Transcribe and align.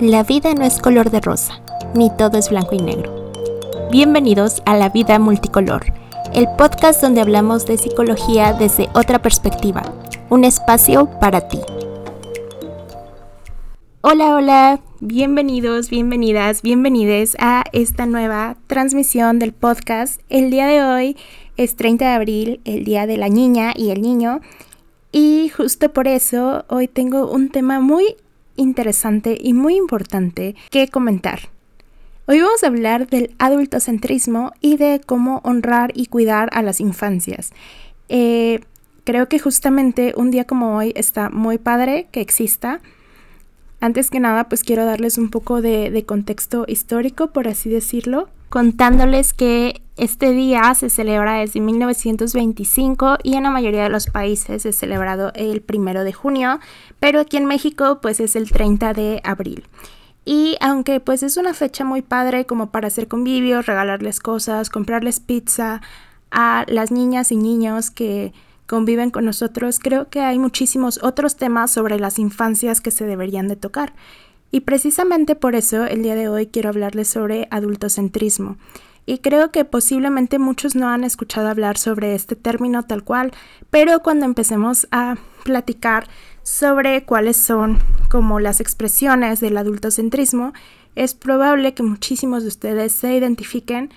La 0.00 0.22
vida 0.22 0.54
no 0.54 0.64
es 0.64 0.78
color 0.78 1.10
de 1.10 1.20
rosa, 1.20 1.60
ni 1.94 2.08
todo 2.16 2.38
es 2.38 2.48
blanco 2.48 2.74
y 2.74 2.78
negro. 2.78 3.30
Bienvenidos 3.90 4.62
a 4.64 4.74
La 4.74 4.88
Vida 4.88 5.18
Multicolor, 5.18 5.92
el 6.32 6.48
podcast 6.56 7.02
donde 7.02 7.20
hablamos 7.20 7.66
de 7.66 7.76
psicología 7.76 8.54
desde 8.54 8.88
otra 8.94 9.20
perspectiva, 9.20 9.82
un 10.30 10.44
espacio 10.44 11.10
para 11.20 11.48
ti. 11.48 11.58
Hola, 14.00 14.36
hola, 14.36 14.80
bienvenidos, 15.00 15.90
bienvenidas, 15.90 16.62
bienvenides 16.62 17.36
a 17.38 17.64
esta 17.72 18.06
nueva 18.06 18.56
transmisión 18.68 19.38
del 19.38 19.52
podcast. 19.52 20.22
El 20.30 20.50
día 20.50 20.66
de 20.66 20.82
hoy 20.82 21.16
es 21.58 21.76
30 21.76 22.06
de 22.06 22.14
abril, 22.14 22.60
el 22.64 22.86
Día 22.86 23.06
de 23.06 23.18
la 23.18 23.28
Niña 23.28 23.74
y 23.76 23.90
el 23.90 24.00
Niño, 24.00 24.40
y 25.12 25.50
justo 25.50 25.92
por 25.92 26.08
eso 26.08 26.64
hoy 26.68 26.88
tengo 26.88 27.30
un 27.30 27.50
tema 27.50 27.80
muy 27.80 28.16
interesante 28.60 29.36
y 29.40 29.52
muy 29.52 29.76
importante 29.76 30.54
que 30.70 30.88
comentar. 30.88 31.48
Hoy 32.26 32.40
vamos 32.40 32.62
a 32.62 32.68
hablar 32.68 33.08
del 33.08 33.34
adultocentrismo 33.38 34.52
y 34.60 34.76
de 34.76 35.00
cómo 35.04 35.40
honrar 35.42 35.90
y 35.94 36.06
cuidar 36.06 36.48
a 36.52 36.62
las 36.62 36.80
infancias. 36.80 37.50
Eh, 38.08 38.60
creo 39.04 39.28
que 39.28 39.40
justamente 39.40 40.14
un 40.16 40.30
día 40.30 40.44
como 40.44 40.76
hoy 40.76 40.92
está 40.94 41.30
muy 41.30 41.58
padre 41.58 42.06
que 42.12 42.20
exista. 42.20 42.80
Antes 43.80 44.10
que 44.10 44.20
nada, 44.20 44.48
pues 44.48 44.62
quiero 44.62 44.84
darles 44.84 45.18
un 45.18 45.30
poco 45.30 45.60
de, 45.62 45.90
de 45.90 46.04
contexto 46.04 46.66
histórico, 46.68 47.28
por 47.32 47.48
así 47.48 47.70
decirlo, 47.70 48.28
contándoles 48.50 49.32
que 49.32 49.80
este 50.00 50.32
día 50.32 50.74
se 50.74 50.88
celebra 50.88 51.34
desde 51.34 51.60
1925 51.60 53.18
y 53.22 53.34
en 53.34 53.42
la 53.42 53.50
mayoría 53.50 53.82
de 53.82 53.90
los 53.90 54.06
países 54.06 54.64
es 54.64 54.76
celebrado 54.76 55.30
el 55.34 55.60
primero 55.60 56.04
de 56.04 56.14
junio, 56.14 56.58
pero 56.98 57.20
aquí 57.20 57.36
en 57.36 57.44
México 57.44 57.98
pues 58.00 58.18
es 58.18 58.34
el 58.34 58.50
30 58.50 58.94
de 58.94 59.20
abril. 59.24 59.68
Y 60.24 60.56
aunque 60.62 61.00
pues 61.00 61.22
es 61.22 61.36
una 61.36 61.52
fecha 61.52 61.84
muy 61.84 62.00
padre 62.00 62.46
como 62.46 62.70
para 62.70 62.86
hacer 62.86 63.08
convivios, 63.08 63.66
regalarles 63.66 64.20
cosas, 64.20 64.70
comprarles 64.70 65.20
pizza 65.20 65.82
a 66.30 66.64
las 66.66 66.90
niñas 66.90 67.30
y 67.30 67.36
niños 67.36 67.90
que 67.90 68.32
conviven 68.66 69.10
con 69.10 69.26
nosotros, 69.26 69.78
creo 69.78 70.08
que 70.08 70.20
hay 70.22 70.38
muchísimos 70.38 70.98
otros 71.02 71.36
temas 71.36 71.72
sobre 71.72 72.00
las 72.00 72.18
infancias 72.18 72.80
que 72.80 72.90
se 72.90 73.04
deberían 73.04 73.48
de 73.48 73.56
tocar. 73.56 73.92
Y 74.50 74.60
precisamente 74.60 75.34
por 75.34 75.54
eso 75.56 75.84
el 75.84 76.02
día 76.02 76.14
de 76.14 76.30
hoy 76.30 76.46
quiero 76.46 76.70
hablarles 76.70 77.08
sobre 77.08 77.48
adultocentrismo. 77.50 78.56
Y 79.10 79.18
creo 79.18 79.50
que 79.50 79.64
posiblemente 79.64 80.38
muchos 80.38 80.76
no 80.76 80.88
han 80.88 81.02
escuchado 81.02 81.48
hablar 81.48 81.76
sobre 81.78 82.14
este 82.14 82.36
término 82.36 82.84
tal 82.84 83.02
cual, 83.02 83.32
pero 83.68 84.04
cuando 84.04 84.24
empecemos 84.24 84.86
a 84.92 85.16
platicar 85.42 86.06
sobre 86.44 87.02
cuáles 87.02 87.36
son 87.36 87.80
como 88.08 88.38
las 88.38 88.60
expresiones 88.60 89.40
del 89.40 89.56
adultocentrismo, 89.56 90.52
es 90.94 91.14
probable 91.14 91.74
que 91.74 91.82
muchísimos 91.82 92.44
de 92.44 92.50
ustedes 92.50 92.92
se 92.92 93.12
identifiquen 93.16 93.90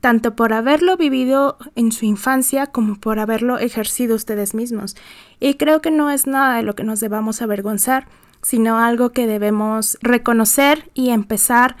tanto 0.00 0.36
por 0.36 0.52
haberlo 0.52 0.96
vivido 0.96 1.56
en 1.74 1.90
su 1.90 2.04
infancia 2.04 2.68
como 2.68 3.00
por 3.00 3.18
haberlo 3.18 3.58
ejercido 3.58 4.14
ustedes 4.14 4.54
mismos. 4.54 4.94
Y 5.40 5.54
creo 5.54 5.82
que 5.82 5.90
no 5.90 6.08
es 6.08 6.28
nada 6.28 6.58
de 6.58 6.62
lo 6.62 6.76
que 6.76 6.84
nos 6.84 7.00
debamos 7.00 7.42
avergonzar, 7.42 8.06
sino 8.42 8.78
algo 8.78 9.10
que 9.10 9.26
debemos 9.26 9.98
reconocer 10.02 10.88
y 10.94 11.10
empezar 11.10 11.72
a 11.72 11.76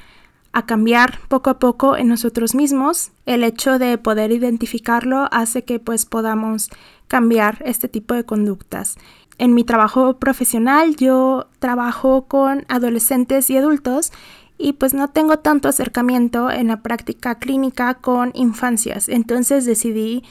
cambiar 0.60 1.18
poco 1.28 1.48
a 1.48 1.58
poco 1.58 1.96
en 1.96 2.08
nosotros 2.08 2.54
mismos. 2.54 3.12
El 3.24 3.42
hecho 3.42 3.78
de 3.78 3.96
poder 3.96 4.30
identificarlo 4.30 5.28
hace 5.32 5.64
que 5.64 5.80
pues 5.80 6.04
podamos 6.04 6.68
cambiar 7.08 7.62
este 7.64 7.88
tipo 7.88 8.14
de 8.14 8.24
conductas. 8.24 8.96
En 9.38 9.54
mi 9.54 9.64
trabajo 9.64 10.18
profesional 10.18 10.94
yo 10.96 11.48
trabajo 11.58 12.26
con 12.28 12.66
adolescentes 12.68 13.48
y 13.48 13.56
adultos 13.56 14.12
y 14.58 14.74
pues 14.74 14.94
no 14.94 15.08
tengo 15.08 15.38
tanto 15.38 15.68
acercamiento 15.68 16.50
en 16.50 16.68
la 16.68 16.82
práctica 16.82 17.36
clínica 17.36 17.94
con 17.94 18.30
infancias. 18.34 19.08
Entonces 19.08 19.64
decidí 19.64 20.22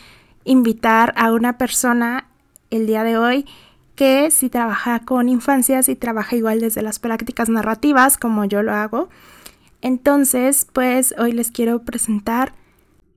invitar 0.45 1.13
a 1.17 1.33
una 1.33 1.57
persona 1.57 2.27
el 2.69 2.87
día 2.87 3.03
de 3.03 3.17
hoy 3.17 3.45
que 3.95 4.31
si 4.31 4.49
trabaja 4.49 4.99
con 4.99 5.29
infancias 5.29 5.89
y 5.89 5.95
trabaja 5.95 6.35
igual 6.35 6.61
desde 6.61 6.81
las 6.81 6.99
prácticas 6.99 7.49
narrativas 7.49 8.17
como 8.17 8.45
yo 8.45 8.63
lo 8.63 8.73
hago. 8.73 9.09
Entonces, 9.81 10.67
pues 10.71 11.15
hoy 11.17 11.31
les 11.31 11.51
quiero 11.51 11.83
presentar 11.83 12.53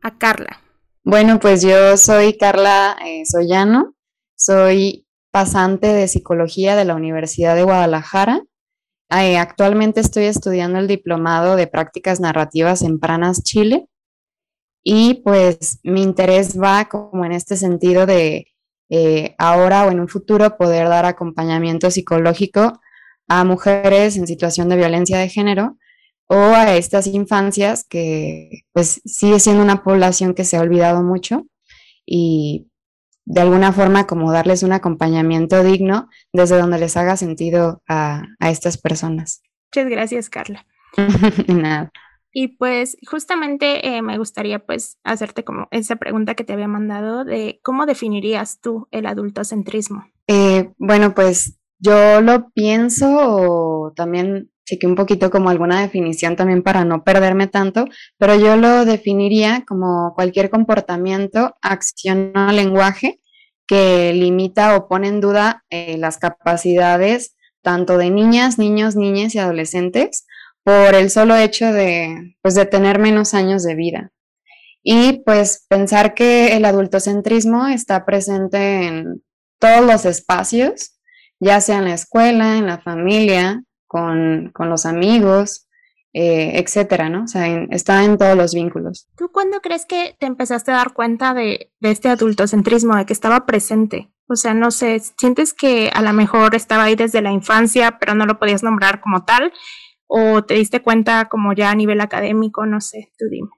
a 0.02 0.16
Carla. 0.18 0.60
Bueno, 1.04 1.38
pues 1.38 1.62
yo 1.62 1.96
soy 1.98 2.38
Carla 2.38 2.96
eh, 3.04 3.24
Soyano, 3.26 3.94
soy 4.36 5.06
pasante 5.30 5.88
de 5.88 6.08
psicología 6.08 6.76
de 6.76 6.86
la 6.86 6.94
Universidad 6.94 7.54
de 7.54 7.64
Guadalajara. 7.64 8.42
Eh, 9.10 9.36
actualmente 9.36 10.00
estoy 10.00 10.24
estudiando 10.24 10.78
el 10.78 10.88
diplomado 10.88 11.56
de 11.56 11.66
prácticas 11.66 12.20
narrativas 12.20 12.80
en 12.82 12.98
Pranas, 12.98 13.42
Chile. 13.42 13.88
Y 14.82 15.22
pues 15.22 15.80
mi 15.82 16.02
interés 16.02 16.60
va 16.60 16.86
como 16.86 17.24
en 17.24 17.32
este 17.32 17.56
sentido 17.56 18.06
de 18.06 18.46
eh, 18.90 19.34
ahora 19.38 19.86
o 19.86 19.90
en 19.90 20.00
un 20.00 20.08
futuro 20.08 20.56
poder 20.56 20.88
dar 20.88 21.04
acompañamiento 21.04 21.90
psicológico 21.90 22.80
a 23.28 23.44
mujeres 23.44 24.16
en 24.16 24.26
situación 24.26 24.68
de 24.68 24.76
violencia 24.76 25.18
de 25.18 25.28
género 25.28 25.76
o 26.26 26.36
a 26.36 26.76
estas 26.76 27.06
infancias 27.06 27.84
que 27.88 28.64
pues 28.72 29.00
sigue 29.04 29.40
siendo 29.40 29.62
una 29.62 29.82
población 29.82 30.34
que 30.34 30.44
se 30.44 30.56
ha 30.56 30.60
olvidado 30.60 31.02
mucho 31.02 31.46
y 32.06 32.70
de 33.26 33.40
alguna 33.40 33.72
forma 33.72 34.06
como 34.06 34.32
darles 34.32 34.62
un 34.62 34.72
acompañamiento 34.72 35.62
digno 35.62 36.08
desde 36.32 36.58
donde 36.58 36.78
les 36.78 36.96
haga 36.96 37.16
sentido 37.16 37.82
a, 37.88 38.22
a 38.38 38.50
estas 38.50 38.76
personas. 38.78 39.42
Muchas 39.74 39.90
gracias, 39.90 40.30
Carla. 40.30 40.66
Nada. 41.48 41.90
Y 42.36 42.48
pues 42.48 42.96
justamente 43.08 43.86
eh, 43.86 44.02
me 44.02 44.18
gustaría 44.18 44.58
pues 44.58 44.98
hacerte 45.04 45.44
como 45.44 45.68
esa 45.70 45.96
pregunta 45.96 46.34
que 46.34 46.42
te 46.42 46.52
había 46.52 46.66
mandado 46.66 47.24
de 47.24 47.60
cómo 47.62 47.86
definirías 47.86 48.60
tú 48.60 48.88
el 48.90 49.06
adultocentrismo. 49.06 50.08
Eh, 50.26 50.72
bueno, 50.78 51.14
pues 51.14 51.60
yo 51.78 52.20
lo 52.22 52.50
pienso 52.50 53.06
o 53.18 53.92
también 53.92 54.50
chequé 54.64 54.86
un 54.86 54.94
poquito 54.94 55.30
como 55.30 55.50
alguna 55.50 55.80
definición 55.80 56.36
también 56.36 56.62
para 56.62 56.84
no 56.84 57.04
perderme 57.04 57.46
tanto, 57.46 57.86
pero 58.18 58.34
yo 58.34 58.56
lo 58.56 58.84
definiría 58.84 59.64
como 59.66 60.12
cualquier 60.14 60.50
comportamiento, 60.50 61.54
acción 61.62 62.32
o 62.36 62.52
lenguaje 62.52 63.20
que 63.66 64.12
limita 64.12 64.76
o 64.76 64.88
pone 64.88 65.08
en 65.08 65.20
duda 65.20 65.64
eh, 65.70 65.96
las 65.98 66.18
capacidades 66.18 67.34
tanto 67.62 67.96
de 67.96 68.10
niñas, 68.10 68.58
niños, 68.58 68.94
niñas 68.94 69.34
y 69.34 69.38
adolescentes 69.38 70.26
por 70.62 70.94
el 70.94 71.10
solo 71.10 71.36
hecho 71.36 71.72
de, 71.72 72.36
pues, 72.42 72.54
de 72.54 72.66
tener 72.66 72.98
menos 72.98 73.34
años 73.34 73.64
de 73.64 73.74
vida. 73.74 74.12
Y 74.82 75.22
pues 75.24 75.64
pensar 75.68 76.12
que 76.12 76.56
el 76.56 76.66
adultocentrismo 76.66 77.66
está 77.68 78.04
presente 78.04 78.86
en 78.86 79.22
todos 79.58 79.84
los 79.84 80.04
espacios, 80.04 80.98
ya 81.40 81.62
sea 81.62 81.78
en 81.78 81.86
la 81.86 81.94
escuela, 81.94 82.58
en 82.58 82.66
la 82.66 82.78
familia, 82.78 83.62
con, 83.94 84.52
los 84.70 84.86
amigos, 84.86 85.68
eh, 86.12 86.58
etcétera, 86.58 87.08
¿no? 87.08 87.24
O 87.24 87.26
sea, 87.26 87.46
está 87.70 88.04
en 88.04 88.18
todos 88.18 88.36
los 88.36 88.54
vínculos. 88.54 89.08
¿Tú 89.16 89.30
cuándo 89.32 89.60
crees 89.60 89.86
que 89.86 90.16
te 90.18 90.26
empezaste 90.26 90.70
a 90.70 90.76
dar 90.76 90.92
cuenta 90.94 91.34
de, 91.34 91.72
de 91.80 91.90
este 91.90 92.08
adultocentrismo, 92.08 92.96
de 92.96 93.06
que 93.06 93.12
estaba 93.12 93.46
presente? 93.46 94.10
O 94.26 94.36
sea, 94.36 94.54
no 94.54 94.70
sé, 94.70 95.00
¿sientes 95.18 95.52
que 95.52 95.90
a 95.92 96.02
lo 96.02 96.12
mejor 96.12 96.54
estaba 96.54 96.84
ahí 96.84 96.96
desde 96.96 97.22
la 97.22 97.32
infancia, 97.32 97.98
pero 97.98 98.14
no 98.14 98.26
lo 98.26 98.38
podías 98.38 98.62
nombrar 98.62 99.00
como 99.00 99.24
tal? 99.24 99.52
o 100.06 100.44
te 100.44 100.54
diste 100.54 100.80
cuenta 100.80 101.28
como 101.28 101.52
ya 101.54 101.70
a 101.70 101.74
nivel 101.74 102.00
académico, 102.00 102.66
no 102.66 102.80
sé, 102.80 103.10
tú 103.18 103.26
dime. 103.30 103.48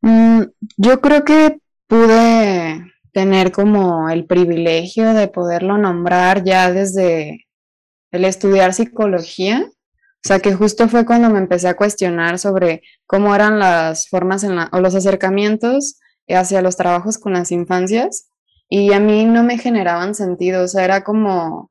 Mm, 0.00 0.42
yo 0.76 1.00
creo 1.00 1.24
que 1.24 1.58
pude 1.86 2.92
tener 3.12 3.52
como 3.52 4.10
el 4.10 4.26
privilegio 4.26 5.14
de 5.14 5.28
poderlo 5.28 5.78
nombrar 5.78 6.44
ya 6.44 6.72
desde 6.72 7.46
el 8.16 8.24
estudiar 8.24 8.74
psicología. 8.74 9.66
O 9.66 10.26
sea, 10.26 10.40
que 10.40 10.54
justo 10.54 10.88
fue 10.88 11.04
cuando 11.04 11.28
me 11.30 11.38
empecé 11.38 11.68
a 11.68 11.76
cuestionar 11.76 12.38
sobre 12.38 12.82
cómo 13.06 13.34
eran 13.34 13.58
las 13.58 14.08
formas 14.08 14.42
en 14.42 14.56
la, 14.56 14.70
o 14.72 14.80
los 14.80 14.94
acercamientos 14.94 15.98
hacia 16.28 16.62
los 16.62 16.76
trabajos 16.76 17.18
con 17.18 17.34
las 17.34 17.52
infancias 17.52 18.28
y 18.68 18.92
a 18.92 19.00
mí 19.00 19.24
no 19.24 19.42
me 19.42 19.58
generaban 19.58 20.14
sentido, 20.14 20.64
o 20.64 20.68
sea, 20.68 20.84
era 20.84 21.04
como, 21.04 21.70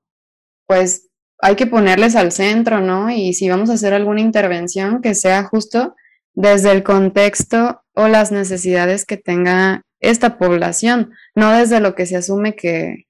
pues 0.68 1.10
hay 1.40 1.56
que 1.56 1.68
ponerles 1.68 2.16
al 2.16 2.31
centro, 2.31 2.80
¿no? 2.80 3.10
Y 3.10 3.34
si 3.34 3.50
vamos 3.50 3.69
a 3.69 3.74
hacer 3.74 3.94
alguna 3.94 4.22
intervención, 4.22 5.01
que 5.01 5.16
sea 5.16 5.44
justo 5.44 5.96
desde 6.34 6.72
el 6.72 6.84
contexto 6.84 7.81
o 7.94 8.07
las 8.07 8.31
necesidades 8.31 9.06
que 9.06 9.18
tenga 9.18 9.81
esta 10.00 10.38
población, 10.38 11.12
no 11.36 11.51
desde 11.51 11.80
lo 11.80 11.96
que 11.96 12.06
se 12.06 12.16
asume 12.16 12.56
que 12.56 13.07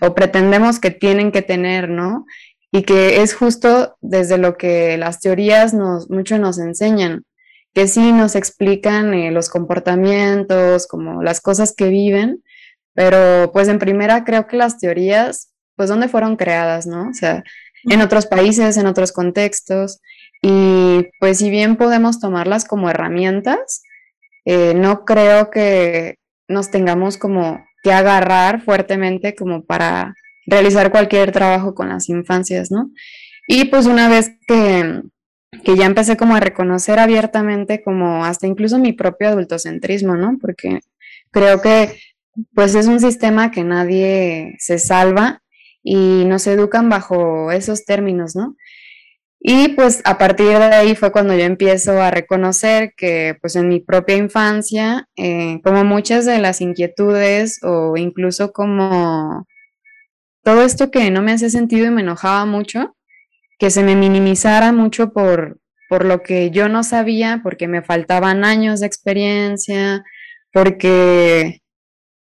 o 0.00 0.14
pretendemos 0.14 0.80
que 0.80 0.90
tienen 0.90 1.32
que 1.32 1.42
tener, 1.42 1.88
¿no? 1.88 2.26
Y 2.72 2.82
que 2.82 3.22
es 3.22 3.34
justo 3.34 3.96
desde 4.00 4.38
lo 4.38 4.56
que 4.56 4.96
las 4.96 5.20
teorías 5.20 5.74
nos, 5.74 6.10
mucho 6.10 6.38
nos 6.38 6.58
enseñan, 6.58 7.24
que 7.74 7.86
sí 7.86 8.12
nos 8.12 8.34
explican 8.34 9.14
eh, 9.14 9.30
los 9.30 9.48
comportamientos, 9.48 10.86
como 10.86 11.22
las 11.22 11.40
cosas 11.40 11.74
que 11.76 11.88
viven, 11.88 12.42
pero 12.94 13.52
pues 13.52 13.68
en 13.68 13.78
primera 13.78 14.24
creo 14.24 14.46
que 14.46 14.56
las 14.56 14.78
teorías, 14.78 15.52
pues 15.76 15.88
dónde 15.88 16.08
fueron 16.08 16.36
creadas, 16.36 16.86
¿no? 16.86 17.08
O 17.10 17.14
sea, 17.14 17.44
en 17.84 18.00
otros 18.00 18.26
países, 18.26 18.76
en 18.76 18.86
otros 18.86 19.12
contextos. 19.12 20.00
Y 20.40 21.08
pues 21.20 21.38
si 21.38 21.50
bien 21.50 21.76
podemos 21.76 22.20
tomarlas 22.20 22.64
como 22.64 22.90
herramientas, 22.90 23.82
eh, 24.44 24.74
no 24.74 25.04
creo 25.04 25.50
que 25.50 26.16
nos 26.48 26.70
tengamos 26.70 27.16
como 27.16 27.64
que 27.82 27.92
agarrar 27.92 28.62
fuertemente 28.62 29.34
como 29.34 29.64
para 29.64 30.14
realizar 30.52 30.90
cualquier 30.90 31.32
trabajo 31.32 31.74
con 31.74 31.88
las 31.88 32.08
infancias, 32.08 32.70
¿no? 32.70 32.90
Y 33.48 33.64
pues 33.64 33.86
una 33.86 34.08
vez 34.08 34.32
que, 34.46 35.02
que 35.64 35.76
ya 35.76 35.86
empecé 35.86 36.16
como 36.16 36.36
a 36.36 36.40
reconocer 36.40 36.98
abiertamente 36.98 37.82
como 37.82 38.24
hasta 38.24 38.46
incluso 38.46 38.78
mi 38.78 38.92
propio 38.92 39.28
adultocentrismo, 39.28 40.14
¿no? 40.16 40.36
Porque 40.40 40.80
creo 41.30 41.60
que 41.62 41.98
pues 42.54 42.74
es 42.74 42.86
un 42.86 43.00
sistema 43.00 43.50
que 43.50 43.64
nadie 43.64 44.54
se 44.58 44.78
salva 44.78 45.42
y 45.82 46.24
nos 46.26 46.46
educan 46.46 46.88
bajo 46.88 47.50
esos 47.50 47.84
términos, 47.84 48.36
¿no? 48.36 48.56
Y 49.44 49.68
pues 49.70 50.02
a 50.04 50.18
partir 50.18 50.46
de 50.46 50.64
ahí 50.64 50.94
fue 50.94 51.10
cuando 51.10 51.34
yo 51.34 51.42
empiezo 51.42 52.00
a 52.00 52.12
reconocer 52.12 52.92
que 52.96 53.36
pues 53.40 53.56
en 53.56 53.68
mi 53.68 53.80
propia 53.80 54.16
infancia, 54.16 55.08
eh, 55.16 55.60
como 55.64 55.82
muchas 55.82 56.26
de 56.26 56.38
las 56.38 56.60
inquietudes 56.60 57.58
o 57.64 57.96
incluso 57.96 58.52
como 58.52 59.46
todo 60.42 60.62
esto 60.62 60.90
que 60.90 61.10
no 61.10 61.22
me 61.22 61.32
hacía 61.32 61.50
sentido 61.50 61.86
y 61.86 61.90
me 61.90 62.02
enojaba 62.02 62.44
mucho, 62.46 62.96
que 63.58 63.70
se 63.70 63.82
me 63.82 63.96
minimizara 63.96 64.72
mucho 64.72 65.12
por, 65.12 65.60
por 65.88 66.04
lo 66.04 66.22
que 66.22 66.50
yo 66.50 66.68
no 66.68 66.82
sabía, 66.82 67.40
porque 67.42 67.68
me 67.68 67.82
faltaban 67.82 68.44
años 68.44 68.80
de 68.80 68.86
experiencia, 68.86 70.04
porque 70.52 71.60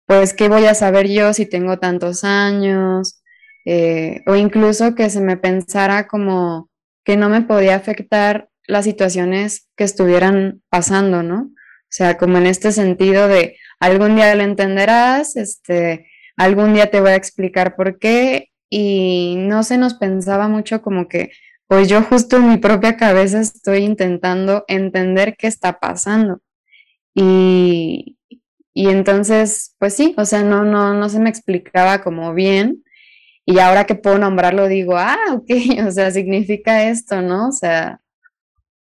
pues 0.06 0.34
qué 0.34 0.48
voy 0.48 0.66
a 0.66 0.74
saber 0.74 1.08
yo 1.08 1.32
si 1.32 1.46
tengo 1.46 1.78
tantos 1.78 2.24
años, 2.24 3.22
eh, 3.64 4.22
o 4.26 4.34
incluso 4.34 4.94
que 4.94 5.08
se 5.08 5.20
me 5.20 5.36
pensara 5.36 6.08
como 6.08 6.68
que 7.04 7.16
no 7.16 7.28
me 7.28 7.42
podía 7.42 7.76
afectar 7.76 8.48
las 8.66 8.84
situaciones 8.84 9.68
que 9.76 9.84
estuvieran 9.84 10.62
pasando, 10.68 11.22
¿no? 11.22 11.42
O 11.42 11.92
sea, 11.92 12.18
como 12.18 12.38
en 12.38 12.46
este 12.46 12.72
sentido 12.72 13.28
de 13.28 13.56
algún 13.80 14.16
día 14.16 14.34
lo 14.34 14.42
entenderás, 14.42 15.36
este, 15.36 16.09
algún 16.44 16.74
día 16.74 16.90
te 16.90 17.00
voy 17.00 17.10
a 17.10 17.16
explicar 17.16 17.76
por 17.76 17.98
qué 17.98 18.50
y 18.68 19.36
no 19.38 19.62
se 19.62 19.78
nos 19.78 19.94
pensaba 19.94 20.48
mucho 20.48 20.82
como 20.82 21.08
que, 21.08 21.32
pues 21.66 21.88
yo 21.88 22.02
justo 22.02 22.36
en 22.36 22.50
mi 22.50 22.56
propia 22.58 22.96
cabeza 22.96 23.40
estoy 23.40 23.80
intentando 23.80 24.64
entender 24.68 25.36
qué 25.36 25.46
está 25.46 25.78
pasando. 25.80 26.40
Y, 27.14 28.18
y 28.72 28.88
entonces, 28.88 29.74
pues 29.78 29.94
sí, 29.94 30.14
o 30.16 30.24
sea, 30.24 30.42
no, 30.42 30.64
no, 30.64 30.94
no 30.94 31.08
se 31.08 31.20
me 31.20 31.30
explicaba 31.30 32.02
como 32.02 32.34
bien 32.34 32.84
y 33.44 33.58
ahora 33.58 33.84
que 33.84 33.96
puedo 33.96 34.18
nombrarlo, 34.18 34.68
digo, 34.68 34.96
ah, 34.96 35.18
ok, 35.32 35.50
o 35.86 35.90
sea, 35.90 36.10
significa 36.10 36.88
esto, 36.88 37.20
¿no? 37.22 37.48
O 37.48 37.52
sea, 37.52 38.00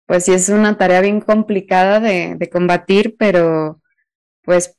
pues 0.07 0.25
sí 0.27 0.33
es 0.33 0.49
una 0.49 0.77
tarea 0.79 1.01
bien 1.01 1.21
complicada 1.21 2.01
de, 2.01 2.39
combatir, 2.53 3.17
pero 3.19 3.81
pues 4.43 4.77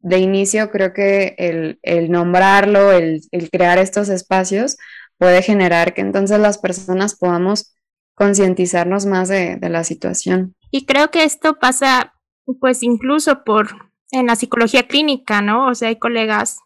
de 0.00 0.18
inicio 0.18 0.70
creo 0.70 0.92
que 0.92 1.34
el, 1.38 2.10
nombrarlo, 2.10 2.92
el, 2.92 3.22
crear 3.50 3.78
estos 3.78 4.08
espacios 4.08 4.76
puede 5.18 5.42
generar 5.42 5.94
que 5.94 6.00
entonces 6.00 6.38
las 6.38 6.58
personas 6.58 7.16
podamos 7.16 7.74
concientizarnos 8.14 9.06
más 9.06 9.28
de, 9.28 9.56
de 9.56 9.68
la 9.68 9.84
situación. 9.84 10.54
Y 10.70 10.86
creo 10.86 11.10
que 11.10 11.24
esto 11.24 11.58
pasa 11.58 12.14
pues 12.60 12.82
incluso 12.82 13.44
por 13.44 13.90
en 14.10 14.26
la 14.26 14.36
psicología 14.36 14.86
clínica, 14.86 15.42
¿no? 15.42 15.68
O 15.68 15.74
sea, 15.74 15.88
hay 15.88 15.96
colegas 15.96 16.58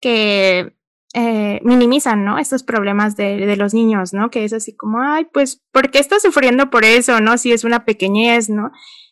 que 0.00 0.74
eh, 1.14 1.60
minimizan, 1.62 2.24
¿no? 2.24 2.38
Estos 2.38 2.62
problemas 2.62 3.16
de, 3.16 3.36
de, 3.36 3.56
los 3.56 3.74
niños, 3.74 4.14
¿no? 4.14 4.30
Que 4.30 4.44
es 4.44 4.52
así 4.52 4.74
como, 4.74 5.02
ay, 5.02 5.26
pues, 5.32 5.62
¿por 5.70 5.90
qué 5.90 5.98
estás 5.98 6.22
sufriendo 6.22 6.70
por 6.70 6.84
eso, 6.84 7.20
no? 7.20 7.36
Si 7.36 7.52
es 7.52 7.64
una 7.64 7.84
pequeñez, 7.84 8.48
¿no? 8.48 8.70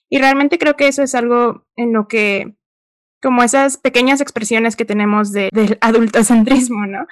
Y 0.08 0.19
realmente 0.19 0.58
creo 0.58 0.76
que 0.76 0.88
eso 0.88 1.02
es 1.02 1.14
algo 1.14 1.67
en 1.76 1.93
lo 1.93 2.08
que, 2.08 2.56
como 3.22 3.43
esas 3.43 3.76
pequeñas 3.76 4.20
expresiones 4.20 4.76
que 4.76 4.84
tenemos 4.84 5.32
de, 5.32 5.50
del 5.52 5.78
adultocentrismo, 5.81 6.87
¿no? 6.87 7.06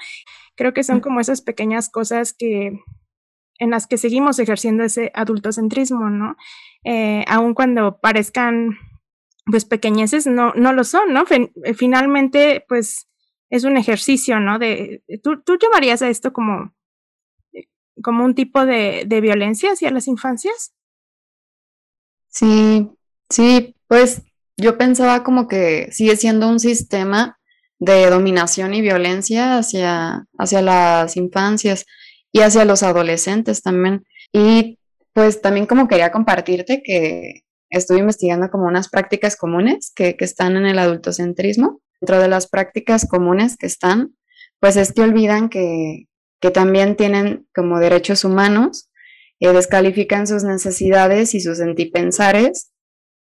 Creo 0.57 0.73
que 0.73 0.83
son 0.83 1.01
como 1.01 1.21
esas 1.21 1.43
pequeñas 1.43 1.89
cosas 1.89 2.33
que, 2.33 2.81
en 3.59 3.71
las 3.71 3.87
que 3.87 3.99
seguimos 3.99 4.39
ejerciendo 4.39 4.85
ese 4.85 5.11
adultocentrismo, 5.15 6.11
¿no? 6.11 6.37
Eh, 6.85 7.25
aun 7.29 7.55
cuando 7.55 7.99
parezcan, 8.01 8.79
pues, 9.47 9.65
pequeñeces, 9.65 10.27
no, 10.27 10.53
no 10.55 10.73
lo 10.73 10.85
son, 10.85 11.13
¿no? 11.13 11.25
finalmente, 11.75 12.65
pues, 12.69 13.09
es 13.51 13.65
un 13.65 13.77
ejercicio, 13.77 14.41
¿no? 14.41 14.59
De, 14.59 15.03
¿tú, 15.23 15.41
¿Tú 15.43 15.59
llamarías 15.61 16.03
a 16.03 16.09
esto 16.09 16.33
como, 16.33 16.75
como 18.03 18.25
un 18.25 18.35
tipo 18.35 18.67
de, 18.67 19.05
de 19.07 19.21
violencia 19.21 19.73
hacia 19.73 19.91
las 19.91 20.07
infancias? 20.07 20.75
Sí, 22.29 22.91
sí, 23.31 23.75
pues 23.87 24.23
yo 24.59 24.77
pensaba 24.77 25.25
como 25.25 25.49
que 25.49 25.89
sigue 25.93 26.17
siendo 26.17 26.49
un 26.49 26.61
sistema 26.61 27.39
de 27.79 28.11
dominación 28.11 28.75
y 28.75 28.83
violencia 28.83 29.59
hacia, 29.59 30.27
hacia 30.39 30.63
las 30.63 31.17
infancias 31.17 31.87
y 32.33 32.41
hacia 32.41 32.65
los 32.65 32.83
adolescentes 32.83 33.63
también. 33.63 34.05
Y 34.33 34.79
pues 35.13 35.41
también 35.41 35.67
como 35.67 35.89
quería 35.89 36.13
compartirte 36.13 36.83
que 36.85 37.43
estuve 37.71 38.01
investigando 38.01 38.51
como 38.51 38.67
unas 38.67 38.89
prácticas 38.89 39.37
comunes 39.37 39.93
que, 39.95 40.17
que 40.17 40.25
están 40.25 40.57
en 40.57 40.67
el 40.67 40.79
adultocentrismo 40.79 41.81
Dentro 42.01 42.21
de 42.21 42.29
las 42.29 42.49
prácticas 42.49 43.07
comunes 43.09 43.57
que 43.57 43.67
están, 43.67 44.15
pues 44.61 44.77
es 44.77 44.93
que 44.93 45.03
olvidan 45.03 45.49
que, 45.49 46.05
también 46.55 46.97
tienen 46.97 47.49
como 47.53 47.81
derechos 47.81 48.25
humanos, 48.25 48.91
eh, 49.41 49.53
descalifican 49.53 50.27
sus 50.29 50.45
necesidades 50.45 51.35
y 51.35 51.41
sus 51.41 51.61
antipensares, 51.61 52.71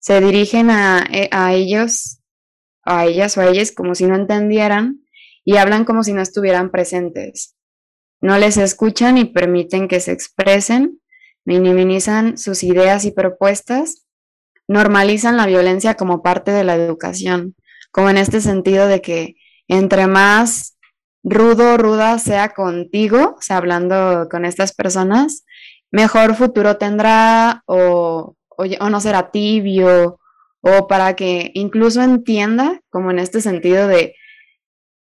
se 0.03 0.19
dirigen 0.19 0.69
a, 0.69 1.07
eh, 1.11 1.29
a 1.31 1.53
ellos, 1.53 2.19
a 2.83 3.05
ellas 3.05 3.37
o 3.37 3.41
a 3.41 3.47
ellas 3.47 3.71
como 3.71 3.95
si 3.95 4.05
no 4.05 4.15
entendieran 4.15 5.05
y 5.45 5.55
hablan 5.55 5.85
como 5.85 6.03
si 6.03 6.11
no 6.11 6.21
estuvieran 6.21 6.71
presentes. 6.71 7.55
No 8.21 8.37
les 8.37 8.57
escuchan 8.57 9.17
y 9.17 9.25
permiten 9.25 9.87
que 9.87 10.01
se 10.01 10.11
expresen, 10.11 10.99
minimizan 11.45 12.37
sus 12.37 12.63
ideas 12.63 13.05
y 13.05 13.11
propuestas, 13.11 14.05
normalizan 14.67 15.37
la 15.37 15.45
violencia 15.45 15.95
como 15.95 16.21
parte 16.21 16.51
de 16.51 16.63
la 16.65 16.75
educación 16.75 17.55
como 17.93 18.09
en 18.09 18.17
este 18.17 18.41
sentido 18.41 18.87
de 18.87 19.01
que 19.01 19.35
entre 19.67 20.07
más 20.07 20.77
rudo 21.23 21.75
o 21.75 21.77
ruda 21.77 22.17
sea 22.19 22.49
contigo, 22.49 23.35
o 23.37 23.41
sea, 23.41 23.57
hablando 23.57 24.27
con 24.29 24.45
estas 24.45 24.73
personas, 24.73 25.45
mejor 25.91 26.35
futuro 26.35 26.77
tendrá 26.77 27.63
o, 27.67 28.35
o, 28.57 28.89
no 28.89 29.01
será 29.01 29.31
tibio 29.31 30.19
o 30.61 30.87
para 30.87 31.15
que 31.15 31.51
incluso 31.53 32.01
entienda, 32.01 32.79
como 32.89 33.11
en 33.11 33.19
este 33.19 33.41
sentido 33.41 33.87
de 33.87 34.15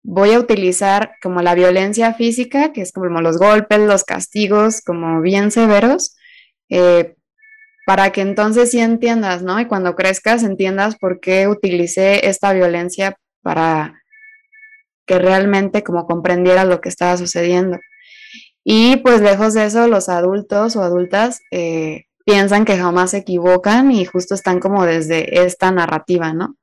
voy 0.04 0.32
a 0.32 0.40
utilizar 0.40 1.14
como 1.22 1.42
la 1.42 1.56
violencia 1.56 2.14
física, 2.14 2.74
que 2.74 2.82
es 2.82 2.92
como 2.92 3.22
los 3.22 3.38
golpes, 3.38 3.80
los 3.80 4.04
castigos, 4.04 4.82
como 4.82 5.22
bien 5.22 5.52
severos, 5.52 6.16
eh, 6.70 7.16
para 7.86 8.12
que 8.12 8.22
entonces 8.22 8.72
sí 8.72 8.80
entiendas, 8.80 9.44
¿no? 9.44 9.60
Y 9.60 9.66
cuando 9.66 9.96
crezcas 9.96 10.44
entiendas 10.44 10.98
por 10.98 11.20
qué 11.20 11.48
utilicé 11.48 12.28
esta 12.28 12.54
violencia 12.54 13.18
para 13.42 14.02
que 15.06 15.20
realmente 15.20 15.84
como 15.84 16.06
comprendiera 16.06 16.66
lo 16.66 16.82
que 16.82 16.90
estaba 16.90 17.16
sucediendo. 17.18 17.80
Y 18.64 18.98
pues 18.98 19.22
lejos 19.22 19.54
de 19.54 19.66
eso, 19.66 19.88
los 19.88 20.10
adultos 20.10 20.76
o 20.76 20.84
adultas 20.84 21.40
eh, 21.52 22.07
piensan 22.28 22.66
que 22.66 22.78
jamás 22.78 23.12
se 23.12 23.20
equivocan 23.20 23.90
y 23.90 24.04
justo 24.04 24.36
están 24.36 24.60
como 24.60 24.86
desde 24.86 25.46
esta 25.46 25.72
narrativa, 25.72 26.34
¿no? 26.34 26.58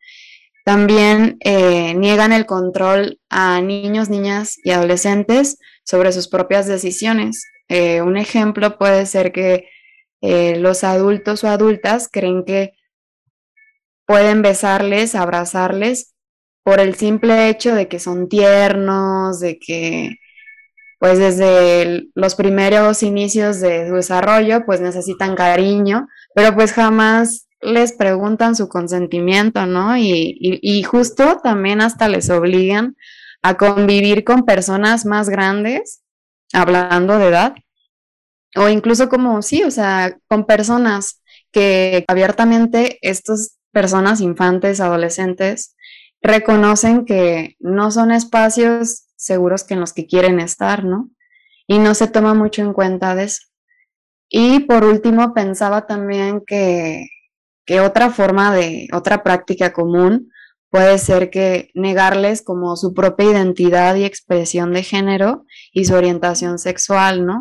También 0.62 1.38
eh, 1.40 1.94
niegan 1.94 2.34
el 2.34 2.44
control 2.44 3.18
a 3.30 3.62
niños, 3.62 4.10
niñas 4.10 4.58
y 4.62 4.72
adolescentes 4.72 5.58
sobre 5.82 6.12
sus 6.12 6.28
propias 6.28 6.66
decisiones. 6.66 7.46
Eh, 7.68 8.02
un 8.02 8.18
ejemplo 8.18 8.76
puede 8.76 9.06
ser 9.06 9.32
que 9.32 9.70
eh, 10.20 10.56
los 10.58 10.84
adultos 10.84 11.44
o 11.44 11.48
adultas 11.48 12.10
creen 12.12 12.44
que 12.44 12.74
pueden 14.06 14.42
besarles, 14.42 15.14
abrazarles 15.14 16.14
por 16.62 16.78
el 16.78 16.94
simple 16.94 17.48
hecho 17.48 17.74
de 17.74 17.88
que 17.88 18.00
son 18.00 18.28
tiernos, 18.28 19.40
de 19.40 19.58
que 19.58 20.18
pues 21.04 21.18
desde 21.18 22.08
los 22.14 22.34
primeros 22.34 23.02
inicios 23.02 23.60
de 23.60 23.86
su 23.86 23.94
desarrollo 23.94 24.64
pues 24.64 24.80
necesitan 24.80 25.34
cariño, 25.34 26.08
pero 26.34 26.54
pues 26.54 26.72
jamás 26.72 27.46
les 27.60 27.92
preguntan 27.92 28.56
su 28.56 28.70
consentimiento, 28.70 29.66
¿no? 29.66 29.98
Y, 29.98 30.34
y 30.40 30.82
justo 30.82 31.42
también 31.44 31.82
hasta 31.82 32.08
les 32.08 32.30
obligan 32.30 32.96
a 33.42 33.58
convivir 33.58 34.24
con 34.24 34.46
personas 34.46 35.04
más 35.04 35.28
grandes, 35.28 36.02
hablando 36.54 37.18
de 37.18 37.28
edad, 37.28 37.54
o 38.56 38.70
incluso 38.70 39.10
como, 39.10 39.42
sí, 39.42 39.62
o 39.62 39.70
sea, 39.70 40.16
con 40.26 40.46
personas 40.46 41.20
que 41.52 42.06
abiertamente 42.08 42.98
estas 43.02 43.58
personas, 43.72 44.22
infantes, 44.22 44.80
adolescentes, 44.80 45.76
reconocen 46.24 47.04
que 47.04 47.54
no 47.60 47.92
son 47.92 48.10
espacios 48.10 49.04
seguros 49.14 49.62
que 49.62 49.74
en 49.74 49.80
los 49.80 49.92
que 49.92 50.06
quieren 50.06 50.40
estar, 50.40 50.84
¿no? 50.84 51.10
y 51.66 51.78
no 51.78 51.94
se 51.94 52.08
toma 52.08 52.34
mucho 52.34 52.62
en 52.62 52.72
cuenta 52.72 53.14
de 53.14 53.24
eso. 53.24 53.42
Y 54.28 54.60
por 54.60 54.84
último, 54.84 55.32
pensaba 55.34 55.86
también 55.86 56.42
que, 56.46 57.06
que 57.66 57.80
otra 57.80 58.10
forma 58.10 58.54
de, 58.54 58.88
otra 58.92 59.22
práctica 59.22 59.72
común 59.72 60.30
puede 60.70 60.98
ser 60.98 61.30
que 61.30 61.70
negarles 61.74 62.42
como 62.42 62.76
su 62.76 62.94
propia 62.94 63.30
identidad 63.30 63.94
y 63.94 64.04
expresión 64.04 64.72
de 64.72 64.82
género 64.82 65.44
y 65.72 65.84
su 65.84 65.94
orientación 65.94 66.58
sexual, 66.58 67.24
¿no? 67.24 67.40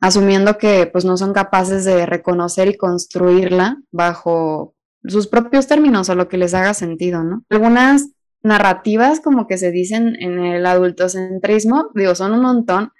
Asumiendo 0.00 0.58
que 0.58 0.86
pues 0.86 1.04
no 1.04 1.16
son 1.16 1.32
capaces 1.32 1.84
de 1.84 2.04
reconocer 2.04 2.68
y 2.68 2.76
construirla 2.76 3.78
bajo 3.92 4.73
sus 5.06 5.26
propios 5.26 5.66
términos 5.66 6.08
o 6.08 6.14
lo 6.14 6.28
que 6.28 6.38
les 6.38 6.54
haga 6.54 6.74
sentido, 6.74 7.22
¿no? 7.24 7.44
Algunas 7.50 8.10
narrativas 8.42 9.20
como 9.20 9.46
que 9.46 9.58
se 9.58 9.70
dicen 9.70 10.16
en 10.20 10.38
el 10.38 10.66
adultocentrismo, 10.66 11.90
digo, 11.94 12.14
son 12.14 12.32
un 12.32 12.42
montón, 12.42 12.92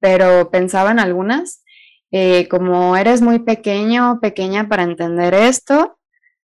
pero 0.00 0.50
pensaba 0.50 0.90
en 0.90 0.98
algunas, 0.98 1.62
eh, 2.10 2.48
como 2.48 2.96
eres 2.96 3.22
muy 3.22 3.40
pequeño 3.40 4.20
pequeña 4.20 4.68
para 4.68 4.82
entender 4.82 5.34
esto, 5.34 5.98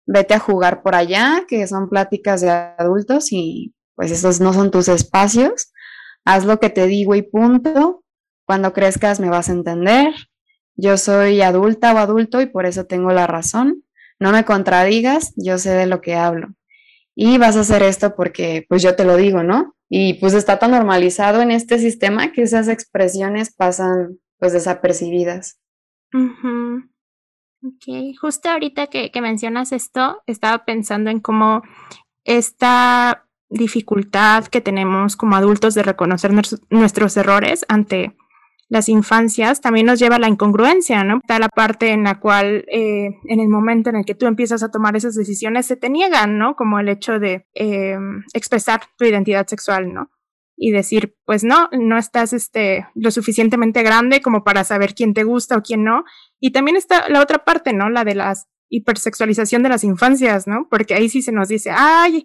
vete 0.07 0.35
a 0.35 0.39
jugar 0.39 0.83
por 0.83 0.95
allá, 0.95 1.45
que 1.49 1.67
son 1.67 1.89
pláticas 1.89 2.41
de 2.41 2.51
adultos 2.51 3.33
y 3.33 3.75
pues 3.95 4.11
esos 4.11 4.41
no 4.41 4.53
son 4.53 4.71
tus 4.71 4.89
espacios, 4.89 5.73
haz 6.25 6.45
lo 6.45 6.59
que 6.61 6.71
te 6.71 6.87
digo 6.87 7.15
y 7.15 7.23
punto, 7.23 8.05
cuando 8.47 8.73
crezcas 8.73 9.21
me 9.21 9.31
vas 9.31 9.49
a 9.49 9.53
entender, 9.53 10.13
yo 10.75 10.97
soy 10.97 11.43
adulta 11.43 11.95
o 11.95 11.99
adulto 11.99 12.41
y 12.41 12.47
por 12.47 12.67
eso 12.67 12.87
tengo 12.87 13.13
la 13.13 13.27
razón, 13.27 13.85
no 14.23 14.33
me 14.33 14.45
contradigas, 14.45 15.35
yo 15.37 15.59
sé 15.59 15.71
de 15.71 15.87
lo 15.87 16.01
que 16.01 16.15
hablo. 16.15 16.55
Y 17.15 17.37
vas 17.37 17.57
a 17.57 17.61
hacer 17.61 17.83
esto 17.83 18.15
porque 18.15 18.65
pues 18.69 18.83
yo 18.83 18.97
te 18.97 19.05
lo 19.05 19.17
digo, 19.17 19.43
¿no? 19.43 19.75
Y 19.91 20.15
pues 20.15 20.33
está 20.33 20.59
tan 20.59 20.71
normalizado 20.71 21.43
en 21.43 21.51
este 21.51 21.79
sistema 21.79 22.33
que 22.33 22.43
esas 22.43 22.69
expresiones 22.69 23.55
pasan 23.55 24.19
pues 24.39 24.55
desapercibidas. 24.55 25.59
Ok, 26.15 27.95
justo 28.21 28.49
ahorita 28.49 28.87
que 28.87 29.21
mencionas 29.21 29.73
esto, 29.73 30.23
estaba 30.27 30.65
pensando 30.65 31.11
en 31.11 31.21
cómo 31.21 31.63
esta 32.25 33.27
dificultad 33.51 34.47
que 34.47 34.63
tenemos 34.63 35.17
como 35.17 35.37
adultos 35.37 35.75
de 35.75 35.83
reconocer 35.83 36.33
nuestros 36.71 37.17
errores 37.17 37.67
ante 37.69 38.17
las 38.73 38.89
infancias 38.89 39.61
también 39.61 39.85
nos 39.85 39.99
lleva 39.99 40.17
a 40.17 40.19
la 40.19 40.29
incongruencia, 40.29 41.05
¿no? 41.05 41.19
Está 41.19 41.39
la 41.39 41.51
parte 41.51 41.91
en 41.91 42.05
la 42.05 42.19
cual 42.19 42.65
eh, 42.73 43.19
en 43.29 43.39
el 43.39 43.51
momento 43.51 43.91
en 43.91 43.97
el 43.97 44.07
que 44.07 44.15
tú 44.15 44.25
empiezas 44.25 44.63
a 44.63 44.71
tomar 44.71 44.97
esas 44.97 45.15
decisiones 45.15 45.67
se 45.67 45.77
te 45.77 45.91
niegan, 45.91 46.39
¿no? 46.39 46.57
Como 46.57 46.79
el 46.79 46.89
hecho 46.89 47.19
de 47.19 47.47
eh, 47.55 47.99
expresar 48.33 48.81
tu 48.97 49.05
identidad 49.05 49.47
sexual, 49.47 49.93
¿no? 49.93 50.11
Y 50.57 50.71
decir, 50.71 51.15
pues 51.27 51.45
no, 51.45 51.69
no 51.73 51.99
estás 51.99 52.33
este, 52.33 52.87
lo 52.95 53.11
suficientemente 53.11 53.83
grande 53.83 54.23
como 54.23 54.43
para 54.43 54.65
saber 54.65 54.95
quién 54.95 55.13
te 55.13 55.25
gusta 55.25 55.59
o 55.59 55.63
quién 55.63 55.85
no. 55.85 56.05
Y 56.41 56.53
también 56.53 56.79
está 56.79 57.11
la 57.11 57.21
otra 57.21 57.45
parte, 57.45 57.75
¿no? 57.75 57.91
La 57.91 58.05
de 58.05 58.15
la 58.15 58.33
hipersexualización 58.71 59.63
de 59.63 59.69
las 59.69 59.85
infancias, 59.85 60.47
¿no? 60.47 60.67
Porque 60.71 60.95
ahí 60.95 61.11
sí 61.11 61.21
se 61.21 61.31
nos 61.31 61.49
dice, 61.49 61.71
ay, 61.77 62.25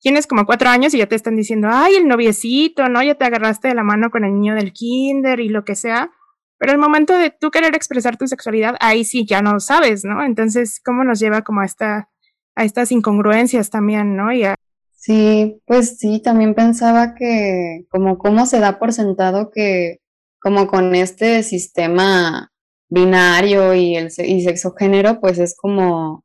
tienes 0.00 0.26
como 0.26 0.46
cuatro 0.46 0.68
años 0.68 0.94
y 0.94 0.98
ya 0.98 1.06
te 1.06 1.16
están 1.16 1.36
diciendo, 1.36 1.68
ay, 1.70 1.96
el 1.96 2.08
noviecito, 2.08 2.88
¿no? 2.88 3.02
Ya 3.02 3.14
te 3.14 3.24
agarraste 3.24 3.68
de 3.68 3.74
la 3.74 3.82
mano 3.82 4.10
con 4.10 4.24
el 4.24 4.34
niño 4.34 4.54
del 4.54 4.72
kinder 4.72 5.40
y 5.40 5.48
lo 5.48 5.64
que 5.64 5.74
sea. 5.74 6.10
Pero 6.58 6.72
el 6.72 6.78
momento 6.78 7.16
de 7.16 7.30
tú 7.30 7.50
querer 7.50 7.74
expresar 7.74 8.16
tu 8.16 8.26
sexualidad, 8.26 8.76
ahí 8.80 9.04
sí 9.04 9.24
ya 9.26 9.42
no 9.42 9.60
sabes, 9.60 10.04
¿no? 10.04 10.24
Entonces, 10.24 10.80
¿cómo 10.84 11.04
nos 11.04 11.20
lleva 11.20 11.42
como 11.42 11.60
a 11.60 11.64
esta, 11.64 12.10
a 12.54 12.64
estas 12.64 12.90
incongruencias 12.90 13.70
también, 13.70 14.16
¿no? 14.16 14.32
Y 14.32 14.44
Sí, 14.92 15.62
pues 15.64 15.98
sí, 15.98 16.20
también 16.20 16.54
pensaba 16.54 17.14
que 17.14 17.86
como 17.88 18.18
cómo 18.18 18.46
se 18.46 18.58
da 18.58 18.80
por 18.80 18.92
sentado 18.92 19.50
que 19.50 20.00
como 20.40 20.66
con 20.66 20.94
este 20.94 21.44
sistema 21.44 22.50
binario 22.88 23.74
y 23.74 23.96
el 23.96 24.08
y 24.18 24.42
sexo 24.42 24.74
género, 24.74 25.20
pues 25.20 25.38
es 25.38 25.56
como 25.56 26.24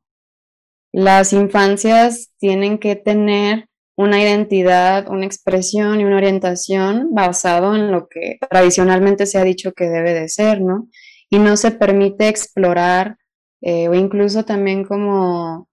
las 0.94 1.32
infancias 1.32 2.30
tienen 2.38 2.78
que 2.78 2.94
tener 2.94 3.66
una 3.96 4.22
identidad, 4.22 5.08
una 5.08 5.26
expresión 5.26 6.00
y 6.00 6.04
una 6.04 6.18
orientación 6.18 7.08
basado 7.12 7.74
en 7.74 7.90
lo 7.90 8.08
que 8.08 8.38
tradicionalmente 8.48 9.26
se 9.26 9.38
ha 9.38 9.44
dicho 9.44 9.72
que 9.72 9.88
debe 9.88 10.14
de 10.14 10.28
ser, 10.28 10.60
¿no? 10.60 10.88
Y 11.30 11.40
no 11.40 11.56
se 11.56 11.72
permite 11.72 12.28
explorar 12.28 13.16
eh, 13.60 13.88
o 13.88 13.94
incluso 13.94 14.44
también 14.44 14.84
como 14.84 15.68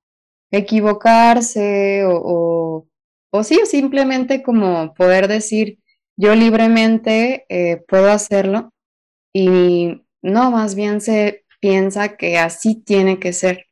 equivocarse 0.50 2.04
o, 2.04 2.88
o, 3.32 3.44
sí, 3.44 3.60
o 3.62 3.68
simplemente 3.68 4.42
como 4.42 4.92
poder 4.96 5.28
decir 5.28 5.78
yo 6.18 6.34
libremente 6.34 7.46
eh, 7.48 7.84
puedo 7.88 8.10
hacerlo 8.10 8.74
y 9.34 10.02
no, 10.24 10.50
más 10.50 10.74
bien 10.74 11.00
se 11.00 11.46
piensa 11.60 12.18
que 12.18 12.40
así 12.40 12.82
tiene 12.84 13.20
que 13.20 13.34
ser. 13.34 13.68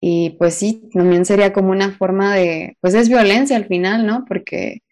Y 0.00 0.30
pues 0.38 0.54
sí, 0.54 0.88
también 0.94 1.24
sería 1.26 1.52
como 1.52 1.70
una 1.70 1.92
forma 1.92 2.34
de, 2.34 2.76
pues 2.80 2.94
es 2.94 3.08
violencia 3.08 3.56
al 3.56 3.66
final, 3.66 4.06
¿no? 4.06 4.24
Porque 4.26 4.82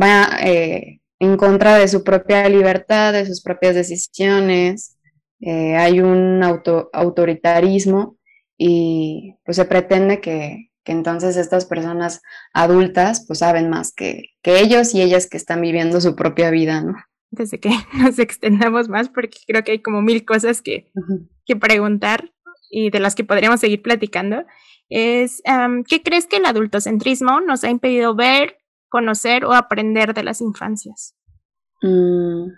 va 0.00 0.38
eh, 0.44 1.00
en 1.18 1.36
contra 1.36 1.78
de 1.78 1.88
su 1.88 2.04
propia 2.04 2.48
libertad, 2.48 3.12
de 3.12 3.26
sus 3.26 3.42
propias 3.42 3.74
decisiones, 3.74 4.98
eh, 5.40 5.76
hay 5.76 6.00
un 6.00 6.42
auto, 6.42 6.90
autoritarismo 6.92 8.16
y 8.58 9.36
pues 9.44 9.56
se 9.56 9.64
pretende 9.64 10.20
que, 10.20 10.70
que, 10.84 10.92
entonces 10.92 11.36
estas 11.36 11.64
personas 11.64 12.20
adultas 12.52 13.24
pues 13.26 13.40
saben 13.40 13.70
más 13.70 13.92
que, 13.92 14.22
que 14.42 14.60
ellos 14.60 14.94
y 14.94 15.02
ellas 15.02 15.28
que 15.28 15.36
están 15.36 15.60
viviendo 15.60 16.00
su 16.00 16.14
propia 16.14 16.50
vida, 16.50 16.82
¿no? 16.82 16.94
Desde 17.30 17.58
que 17.58 17.70
nos 17.94 18.18
extendamos 18.18 18.88
más, 18.88 19.08
porque 19.08 19.38
creo 19.46 19.64
que 19.64 19.72
hay 19.72 19.82
como 19.82 20.02
mil 20.02 20.24
cosas 20.24 20.60
que, 20.60 20.90
que 21.46 21.56
preguntar 21.56 22.31
y 22.72 22.90
de 22.90 22.98
las 22.98 23.14
que 23.14 23.22
podríamos 23.22 23.60
seguir 23.60 23.82
platicando, 23.82 24.44
es 24.88 25.42
¿qué 25.88 26.02
crees 26.02 26.26
que 26.26 26.38
el 26.38 26.46
adultocentrismo 26.46 27.40
nos 27.40 27.62
ha 27.64 27.70
impedido 27.70 28.16
ver, 28.16 28.56
conocer 28.88 29.44
o 29.44 29.52
aprender 29.52 30.14
de 30.14 30.24
las 30.24 30.40
infancias? 30.40 31.14
Mm, 31.82 32.48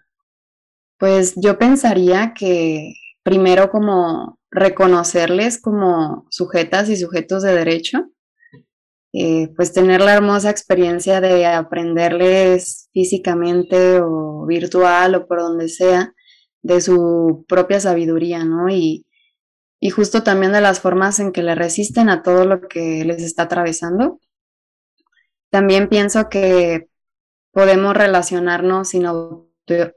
pues 0.99 1.35
yo 1.37 1.59
pensaría 1.59 2.33
que 2.33 2.95
primero 3.25 3.71
como 3.71 4.39
reconocerles 4.51 5.61
como 5.61 6.27
sujetas 6.31 6.89
y 6.89 6.97
sujetos 6.97 7.43
de 7.43 7.55
derecho, 7.55 8.11
eh, 9.13 9.49
pues 9.57 9.73
tener 9.73 10.01
la 10.01 10.15
hermosa 10.15 10.51
experiencia 10.51 11.21
de 11.21 11.47
aprenderles 11.47 12.89
físicamente 12.93 14.01
o 14.01 14.47
virtual 14.47 15.17
o 15.17 15.27
por 15.27 15.41
donde 15.41 15.69
sea 15.69 16.15
de 16.63 16.81
su 16.81 17.45
propia 17.49 17.81
sabiduría, 17.81 18.45
¿no? 18.45 18.69
Y, 18.69 19.07
y 19.85 19.91
justo 19.91 20.23
también 20.23 20.53
de 20.53 20.63
las 20.63 20.81
formas 20.81 21.21
en 21.21 21.31
que 21.31 21.43
le 21.43 21.55
resisten 21.55 22.09
a 22.09 22.23
todo 22.23 22.47
lo 22.47 22.69
que 22.69 23.05
les 23.05 23.21
está 23.21 23.43
atravesando. 23.43 24.19
También 25.51 25.91
pienso 25.91 26.31
que 26.31 26.89
podemos 27.53 27.95
relacionarnos 27.95 28.89
sin 28.89 29.05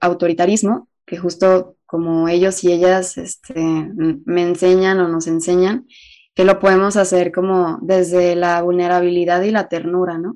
autoritarismo, 0.01 0.89
que 1.05 1.17
justo 1.17 1.77
como 1.85 2.27
ellos 2.27 2.65
y 2.65 2.73
ellas 2.73 3.17
este, 3.17 3.55
me 3.55 4.41
enseñan 4.41 4.99
o 4.99 5.07
nos 5.07 5.25
enseñan, 5.25 5.87
que 6.35 6.43
lo 6.43 6.59
podemos 6.59 6.97
hacer 6.97 7.31
como 7.31 7.79
desde 7.81 8.35
la 8.35 8.61
vulnerabilidad 8.61 9.41
y 9.43 9.51
la 9.51 9.69
ternura, 9.69 10.17
¿no? 10.17 10.35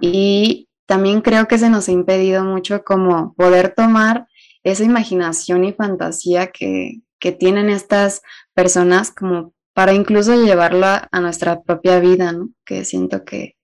Y 0.00 0.68
también 0.86 1.22
creo 1.22 1.48
que 1.48 1.58
se 1.58 1.70
nos 1.70 1.88
ha 1.88 1.92
impedido 1.92 2.44
mucho 2.44 2.84
como 2.84 3.34
poder 3.34 3.74
tomar 3.74 4.28
esa 4.62 4.84
imaginación 4.84 5.64
y 5.64 5.72
fantasía 5.72 6.52
que, 6.52 7.00
que 7.20 7.30
tienen 7.30 7.68
estas 7.70 8.22
personas 8.60 9.10
como 9.10 9.54
para 9.72 9.94
incluso 9.94 10.34
llevarlo 10.34 10.84
a, 10.86 11.20
nuestra 11.22 11.62
propia 11.62 11.98
vida, 11.98 12.32
¿no? 12.32 12.50
Que 12.66 12.84
siento 12.84 13.24
que 13.24 13.56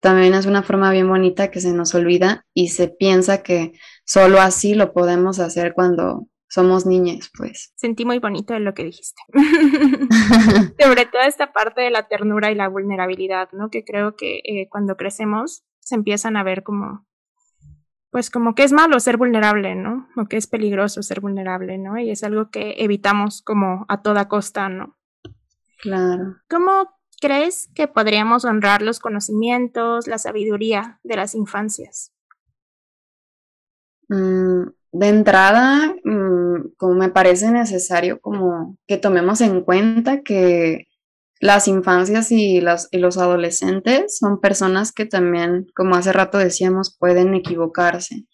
también 0.00 0.34
es 0.34 0.46
una 0.46 0.64
forma 0.64 0.90
bien 0.90 1.08
bonita 1.08 1.52
que 1.52 1.60
se 1.60 1.72
nos 1.72 1.94
olvida 1.94 2.44
y 2.52 2.70
se 2.70 2.88
piensa 2.88 3.44
que 3.44 3.70
solo 4.04 4.40
así 4.40 4.74
lo 4.74 4.92
podemos 4.92 5.38
hacer 5.38 5.74
cuando 5.74 6.26
somos 6.48 6.86
niñas, 6.86 7.30
pues. 7.38 7.72
Sentí 7.76 8.04
muy 8.04 8.18
bonito 8.18 8.52
de 8.52 8.58
lo 8.58 8.74
que 8.74 8.82
dijiste. 8.82 9.22
Sobre 10.82 11.06
todo 11.06 11.22
esta 11.22 11.52
parte 11.52 11.82
de 11.82 11.92
la 11.92 12.08
ternura 12.08 12.50
y 12.50 12.56
la 12.56 12.68
vulnerabilidad, 12.68 13.48
¿no? 13.52 13.70
Que 13.70 13.84
creo 13.84 14.16
que 14.16 14.40
eh, 14.44 14.66
cuando 14.68 14.96
crecemos 14.96 15.62
se 15.78 15.94
empiezan 15.94 16.36
a 16.36 16.42
ver 16.42 16.64
como 16.64 17.06
pues 18.12 18.28
como 18.28 18.54
que 18.54 18.62
es 18.62 18.72
malo 18.72 19.00
ser 19.00 19.16
vulnerable, 19.16 19.74
¿no? 19.74 20.06
O 20.16 20.26
que 20.26 20.36
es 20.36 20.46
peligroso 20.46 21.02
ser 21.02 21.20
vulnerable, 21.20 21.78
¿no? 21.78 21.98
Y 21.98 22.10
es 22.10 22.22
algo 22.22 22.50
que 22.50 22.74
evitamos 22.78 23.40
como 23.40 23.86
a 23.88 24.02
toda 24.02 24.28
costa, 24.28 24.68
¿no? 24.68 24.98
Claro. 25.80 26.36
¿Cómo 26.48 26.90
crees 27.22 27.70
que 27.74 27.88
podríamos 27.88 28.44
honrar 28.44 28.82
los 28.82 29.00
conocimientos, 29.00 30.06
la 30.08 30.18
sabiduría 30.18 31.00
de 31.02 31.16
las 31.16 31.34
infancias? 31.34 32.12
Mm, 34.10 34.64
de 34.92 35.08
entrada, 35.08 35.94
mm, 36.04 36.74
como 36.76 36.94
me 36.94 37.08
parece 37.08 37.50
necesario 37.50 38.20
como 38.20 38.76
que 38.86 38.98
tomemos 38.98 39.40
en 39.40 39.62
cuenta 39.62 40.20
que 40.20 40.86
las 41.42 41.66
infancias 41.66 42.30
y, 42.30 42.60
los 42.60 43.18
adolescentes 43.18 44.16
son 44.16 44.40
personas 44.40 44.92
que 44.92 45.06
también, 45.06 45.66
como 45.74 45.96
hace 45.96 46.12
rato 46.12 46.38
decíamos, 46.38 46.96
pueden 46.96 47.34
equivocarse. 47.34 48.26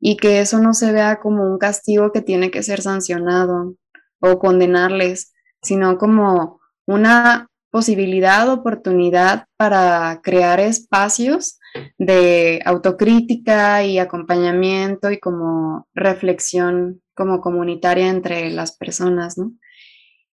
y 0.00 0.16
que 0.16 0.40
eso 0.40 0.60
no 0.60 0.74
se 0.74 0.92
vea 0.92 1.18
como 1.18 1.42
un 1.42 1.58
castigo 1.58 2.12
que 2.12 2.22
tiene 2.22 2.52
que 2.52 2.62
ser 2.62 2.80
sancionado 2.82 3.74
o 4.20 4.38
condenarles, 4.38 5.32
sino 5.60 5.98
como 5.98 6.60
una 6.86 7.48
posibilidad, 7.72 8.48
oportunidad 8.48 9.46
para 9.56 10.20
crear 10.22 10.60
espacios 10.60 11.58
de 11.98 12.62
autocrítica 12.64 13.82
y 13.82 13.98
acompañamiento 13.98 15.10
y 15.10 15.18
como 15.18 15.88
reflexión 15.94 17.02
como 17.16 17.40
comunitaria 17.40 18.08
entre 18.08 18.50
las 18.50 18.76
personas, 18.76 19.36
¿no? 19.36 19.50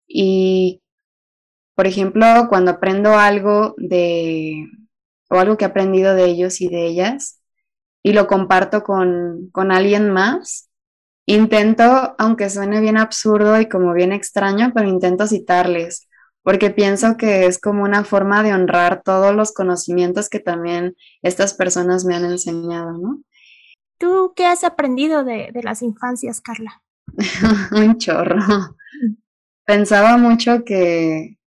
Y, 0.08 0.80
por 1.80 1.86
ejemplo, 1.86 2.26
cuando 2.50 2.72
aprendo 2.72 3.14
algo 3.14 3.74
de, 3.78 4.68
o 5.30 5.38
algo 5.38 5.56
que 5.56 5.64
he 5.64 5.68
aprendido 5.68 6.14
de 6.14 6.26
ellos 6.26 6.60
y 6.60 6.68
de 6.68 6.84
ellas, 6.84 7.40
y 8.02 8.12
lo 8.12 8.26
comparto 8.26 8.82
con, 8.82 9.48
con 9.50 9.72
alguien 9.72 10.10
más, 10.10 10.68
intento, 11.24 12.14
aunque 12.18 12.50
suene 12.50 12.82
bien 12.82 12.98
absurdo 12.98 13.58
y 13.58 13.66
como 13.66 13.94
bien 13.94 14.12
extraño, 14.12 14.72
pero 14.74 14.90
intento 14.90 15.26
citarles 15.26 16.06
porque 16.42 16.68
pienso 16.68 17.16
que 17.16 17.46
es 17.46 17.58
como 17.58 17.82
una 17.82 18.04
forma 18.04 18.42
de 18.42 18.52
honrar 18.52 19.00
todos 19.02 19.34
los 19.34 19.52
conocimientos 19.52 20.28
que 20.28 20.40
también 20.40 20.96
estas 21.22 21.54
personas 21.54 22.04
me 22.04 22.14
han 22.14 22.26
enseñado, 22.26 22.92
¿no? 22.92 23.22
¿Tú 23.96 24.34
qué 24.36 24.44
has 24.44 24.64
aprendido 24.64 25.24
de, 25.24 25.50
las 25.62 25.80
infancias, 25.80 26.42
Carla? 26.42 26.82
Un 27.72 27.96
chorro. 27.96 28.36
Pensaba 29.64 30.18
mucho 30.18 30.62
que 30.62 31.39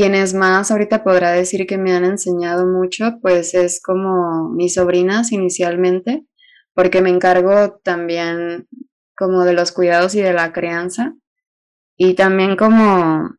quienes 0.00 0.32
más 0.32 0.70
ahorita 0.70 1.04
podrá 1.04 1.30
decir 1.32 1.66
que 1.66 1.76
me 1.76 1.92
han 1.92 2.06
enseñado 2.06 2.66
mucho, 2.66 3.18
pues 3.20 3.52
es 3.52 3.82
como 3.82 4.48
mis 4.48 4.72
sobrinas 4.72 5.30
inicialmente, 5.30 6.24
porque 6.72 7.02
me 7.02 7.10
encargo 7.10 7.78
también 7.84 8.66
como 9.14 9.44
de 9.44 9.52
los 9.52 9.72
cuidados 9.72 10.14
y 10.14 10.22
de 10.22 10.32
la 10.32 10.54
crianza, 10.54 11.12
y 11.98 12.14
también 12.14 12.56
como 12.56 13.36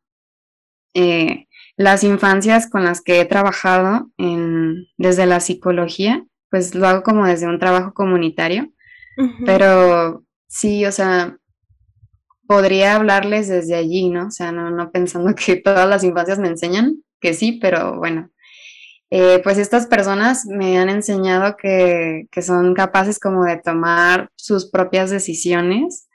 eh, 0.94 1.48
las 1.78 2.04
infancias 2.04 2.70
con 2.70 2.84
las 2.84 3.02
que 3.02 3.20
he 3.20 3.26
trabajado 3.26 4.12
en, 4.20 4.86
desde 5.00 5.26
la 5.26 5.40
psicología, 5.40 6.24
pues 6.52 6.76
lo 6.76 6.88
hago 6.88 7.02
como 7.02 7.26
desde 7.26 7.48
un 7.48 7.58
trabajo 7.58 7.92
comunitario, 7.96 8.72
pero 9.48 10.24
sí, 10.48 10.86
o 10.86 10.92
sea, 10.92 11.40
podría 12.52 12.96
hablarles 12.98 13.48
desde 13.48 13.76
allí, 13.76 14.10
¿no? 14.10 14.28
O 14.28 14.32
sea, 14.32 14.52
no, 14.52 14.72
no 14.72 14.92
pensando 14.92 15.34
que 15.36 15.56
todas 15.56 15.88
las 15.88 16.04
infancias 16.04 16.38
me 16.38 16.50
enseñan, 16.50 17.02
que 17.22 17.34
sí, 17.34 17.54
pero 17.62 17.98
bueno, 17.98 18.30
eh, 19.10 19.40
pues 19.42 19.58
estas 19.58 19.88
personas 19.88 20.46
me 20.46 20.78
han 20.78 20.90
enseñado 20.90 21.56
que, 21.56 22.28
que, 22.30 22.42
son 22.42 22.74
capaces 22.74 23.20
como 23.20 23.46
de 23.46 23.56
tomar 23.56 24.32
sus 24.36 24.70
propias 24.70 25.10
decisiones, 25.10 26.10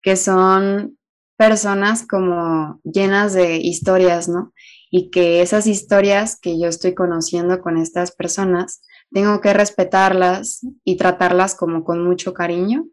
que 0.00 0.14
son 0.14 0.96
personas 1.36 2.06
como 2.06 2.80
llenas 2.84 3.32
de 3.32 3.56
historias, 3.56 4.28
¿no? 4.28 4.52
Y 4.92 5.10
que 5.10 5.42
esas 5.42 5.66
historias 5.66 6.38
que 6.38 6.56
yo 6.56 6.68
estoy 6.68 6.94
conociendo 6.94 7.60
con 7.60 7.76
estas 7.76 8.12
personas, 8.12 8.80
tengo 9.10 9.40
que 9.40 9.52
respetarlas 9.54 10.64
y 10.84 10.96
tratarlas 10.96 11.56
como 11.56 11.82
con 11.82 12.04
mucho 12.04 12.32
cariño. 12.32 12.84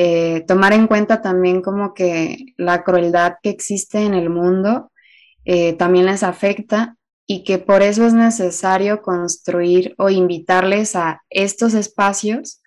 Eh, 0.00 0.44
tomar 0.46 0.72
en 0.74 0.86
cuenta 0.86 1.20
también 1.22 1.60
como 1.60 1.92
que 1.92 2.54
la 2.56 2.84
crueldad 2.84 3.34
que 3.42 3.50
existe 3.50 3.98
en 3.98 4.14
el 4.14 4.30
mundo 4.30 4.92
eh, 5.44 5.72
también 5.72 6.06
les 6.06 6.22
afecta 6.22 6.96
y 7.26 7.42
que 7.42 7.58
por 7.58 7.82
eso 7.82 8.06
es 8.06 8.14
necesario 8.14 9.02
construir 9.02 9.96
o 9.98 10.08
invitarles 10.08 10.94
a 10.94 11.22
estos 11.30 11.74
espacios 11.74 12.62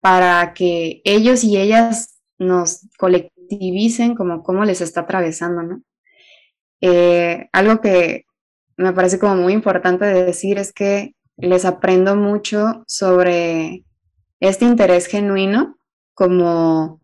para 0.00 0.54
que 0.54 1.02
ellos 1.02 1.42
y 1.42 1.56
ellas 1.56 2.20
nos 2.38 2.86
colectivamente 2.96 3.56
divisen 3.56 4.14
como 4.14 4.44
cómo 4.44 4.64
les 4.64 4.80
está 4.80 5.00
atravesando, 5.00 5.62
¿no? 5.62 5.82
Eh, 6.80 7.48
algo 7.52 7.80
que 7.80 8.26
me 8.76 8.92
parece 8.92 9.18
como 9.18 9.34
muy 9.34 9.52
importante 9.52 10.04
de 10.04 10.24
decir 10.24 10.58
es 10.58 10.72
que 10.72 11.16
les 11.36 11.64
aprendo 11.64 12.14
mucho 12.14 12.84
sobre 12.86 13.84
este 14.38 14.64
interés 14.64 15.06
genuino 15.06 15.77
como 16.18 17.00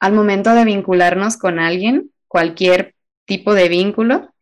al 0.00 0.14
momento 0.14 0.54
de 0.54 0.64
vincularnos 0.64 1.36
con 1.36 1.58
alguien, 1.58 2.10
cualquier 2.26 2.94
tipo 3.26 3.52
de 3.52 3.68
vínculo, 3.68 4.32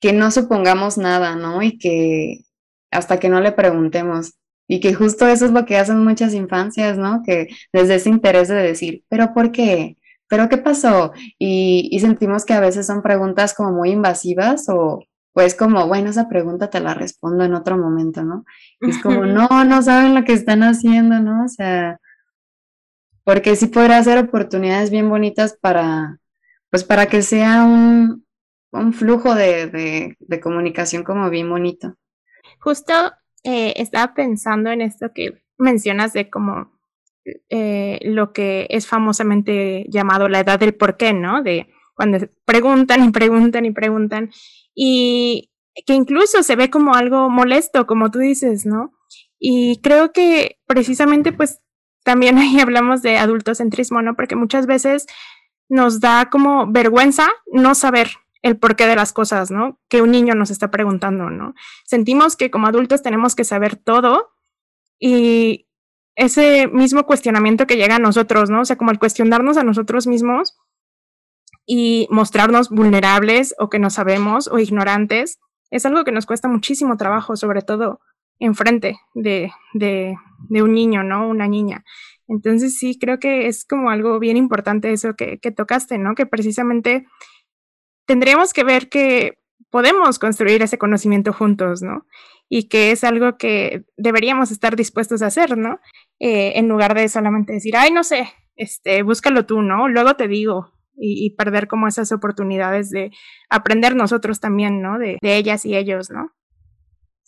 que 0.00 0.14
no 0.14 0.30
supongamos 0.30 0.96
nada, 0.96 1.36
¿no? 1.36 1.60
Y 1.62 1.76
que 1.76 2.44
hasta 2.90 3.20
que 3.20 3.28
no 3.28 3.42
le 3.42 3.52
preguntemos, 3.52 4.38
y 4.66 4.80
que 4.80 4.94
justo 4.94 5.26
eso 5.26 5.44
es 5.44 5.50
lo 5.50 5.66
que 5.66 5.76
hacen 5.76 6.02
muchas 6.02 6.32
infancias, 6.32 6.96
¿no? 6.96 7.22
Que 7.22 7.48
desde 7.74 7.96
ese 7.96 8.08
interés 8.08 8.48
de 8.48 8.54
decir, 8.54 9.04
pero 9.10 9.34
¿por 9.34 9.52
qué? 9.52 9.98
¿pero 10.28 10.48
qué 10.48 10.58
pasó? 10.58 11.12
Y, 11.38 11.96
sentimos 12.00 12.44
que 12.44 12.54
a 12.54 12.60
veces 12.60 12.86
son 12.86 13.02
preguntas 13.02 13.54
como 13.54 13.72
muy 13.72 13.90
invasivas 13.90 14.68
o 14.68 15.04
pues 15.34 15.54
como, 15.54 15.86
bueno, 15.86 16.10
esa 16.10 16.28
pregunta 16.28 16.68
te 16.68 16.80
la 16.80 16.94
respondo 16.94 17.44
en 17.44 17.54
otro 17.54 17.78
momento, 17.78 18.24
¿no? 18.24 18.44
Y 18.80 18.90
es 18.90 18.98
como, 18.98 19.24
no, 19.24 19.46
no 19.64 19.82
saben 19.82 20.14
lo 20.14 20.24
que 20.24 20.32
están 20.32 20.62
haciendo, 20.62 21.20
¿no? 21.20 21.44
O 21.44 21.48
sea, 21.48 22.00
porque 23.28 23.56
sí 23.56 23.66
podrá 23.66 24.02
ser 24.02 24.16
oportunidades 24.16 24.88
bien 24.90 25.10
bonitas 25.10 25.54
para, 25.60 26.18
pues 26.70 26.82
para 26.82 27.10
que 27.10 27.20
sea 27.20 27.62
un, 27.62 28.24
un 28.72 28.94
flujo 28.94 29.34
de, 29.34 30.16
de, 30.18 30.40
comunicación 30.40 31.04
como 31.04 31.28
bien 31.28 31.50
bonito. 31.50 31.94
Justo 32.58 32.94
eh, 33.44 33.74
estaba 33.76 34.14
pensando 34.14 34.70
en 34.70 34.80
esto 34.80 35.10
que 35.14 35.42
mencionas 35.58 36.14
de 36.14 36.30
como 36.30 36.72
eh, 37.50 37.98
lo 38.00 38.32
que 38.32 38.66
es 38.70 38.86
famosamente 38.86 39.84
llamado 39.90 40.30
la 40.30 40.40
edad 40.40 40.58
del 40.58 40.74
por 40.74 40.96
qué, 40.96 41.12
¿no? 41.12 41.42
De 41.42 41.68
cuando 41.94 42.30
preguntan 42.46 43.04
y 43.04 43.10
preguntan 43.10 43.66
y 43.66 43.72
preguntan 43.72 44.30
y 44.74 45.50
que 45.84 45.92
incluso 45.92 46.42
se 46.42 46.56
ve 46.56 46.70
como 46.70 46.94
algo 46.94 47.28
molesto, 47.28 47.86
como 47.86 48.10
tú 48.10 48.20
dices, 48.20 48.64
¿no? 48.64 48.94
Y 49.38 49.82
creo 49.82 50.12
que 50.12 50.56
precisamente 50.66 51.30
pues 51.30 51.60
también 52.04 52.38
ahí 52.38 52.58
hablamos 52.60 53.02
de 53.02 53.18
adultocentrismo, 53.18 54.02
¿no? 54.02 54.16
Porque 54.16 54.36
muchas 54.36 54.66
veces 54.66 55.06
nos 55.68 56.00
da 56.00 56.30
como 56.30 56.66
vergüenza 56.66 57.28
no 57.52 57.74
saber 57.74 58.10
el 58.42 58.56
porqué 58.56 58.86
de 58.86 58.96
las 58.96 59.12
cosas, 59.12 59.50
¿no? 59.50 59.78
Que 59.88 60.02
un 60.02 60.10
niño 60.10 60.34
nos 60.34 60.50
está 60.50 60.70
preguntando, 60.70 61.30
¿no? 61.30 61.54
Sentimos 61.84 62.36
que 62.36 62.50
como 62.50 62.66
adultos 62.66 63.02
tenemos 63.02 63.34
que 63.34 63.44
saber 63.44 63.76
todo 63.76 64.30
y 64.98 65.66
ese 66.14 66.66
mismo 66.68 67.04
cuestionamiento 67.04 67.66
que 67.66 67.76
llega 67.76 67.96
a 67.96 68.00
nosotros, 68.00 68.50
¿no? 68.50 68.62
O 68.62 68.64
sea, 68.64 68.76
como 68.76 68.90
el 68.90 68.98
cuestionarnos 68.98 69.56
a 69.56 69.64
nosotros 69.64 70.06
mismos 70.06 70.56
y 71.66 72.08
mostrarnos 72.10 72.70
vulnerables 72.70 73.54
o 73.58 73.68
que 73.68 73.78
no 73.78 73.90
sabemos 73.90 74.48
o 74.48 74.58
ignorantes, 74.58 75.38
es 75.70 75.84
algo 75.86 76.04
que 76.04 76.12
nos 76.12 76.26
cuesta 76.26 76.48
muchísimo 76.48 76.96
trabajo, 76.96 77.36
sobre 77.36 77.62
todo 77.62 78.00
enfrente 78.38 78.98
de, 79.14 79.50
de, 79.74 80.16
un 80.50 80.72
niño, 80.72 81.02
¿no? 81.02 81.28
Una 81.28 81.48
niña. 81.48 81.84
Entonces 82.26 82.78
sí, 82.78 82.98
creo 82.98 83.18
que 83.18 83.46
es 83.46 83.64
como 83.64 83.90
algo 83.90 84.18
bien 84.18 84.36
importante 84.36 84.92
eso 84.92 85.14
que, 85.14 85.38
que 85.38 85.50
tocaste, 85.50 85.98
¿no? 85.98 86.14
Que 86.14 86.26
precisamente 86.26 87.06
tendríamos 88.06 88.52
que 88.52 88.64
ver 88.64 88.88
que 88.88 89.38
podemos 89.70 90.18
construir 90.18 90.62
ese 90.62 90.78
conocimiento 90.78 91.32
juntos, 91.32 91.82
¿no? 91.82 92.06
Y 92.48 92.68
que 92.68 92.90
es 92.92 93.04
algo 93.04 93.36
que 93.36 93.84
deberíamos 93.96 94.50
estar 94.50 94.76
dispuestos 94.76 95.22
a 95.22 95.26
hacer, 95.26 95.58
¿no? 95.58 95.80
Eh, 96.18 96.52
en 96.56 96.68
lugar 96.68 96.94
de 96.94 97.08
solamente 97.08 97.52
decir, 97.52 97.76
ay, 97.76 97.90
no 97.90 98.04
sé, 98.04 98.30
este, 98.56 99.02
búscalo 99.02 99.46
tú, 99.46 99.62
¿no? 99.62 99.88
Luego 99.88 100.16
te 100.16 100.28
digo, 100.28 100.72
y, 101.00 101.30
perder 101.36 101.68
como 101.68 101.86
esas 101.86 102.10
oportunidades 102.12 102.90
de 102.90 103.12
aprender 103.48 103.94
nosotros 103.94 104.40
también, 104.40 104.82
¿no? 104.82 104.98
De, 104.98 105.18
ellas 105.22 105.64
y 105.64 105.76
ellos, 105.76 106.10
¿no? 106.10 106.32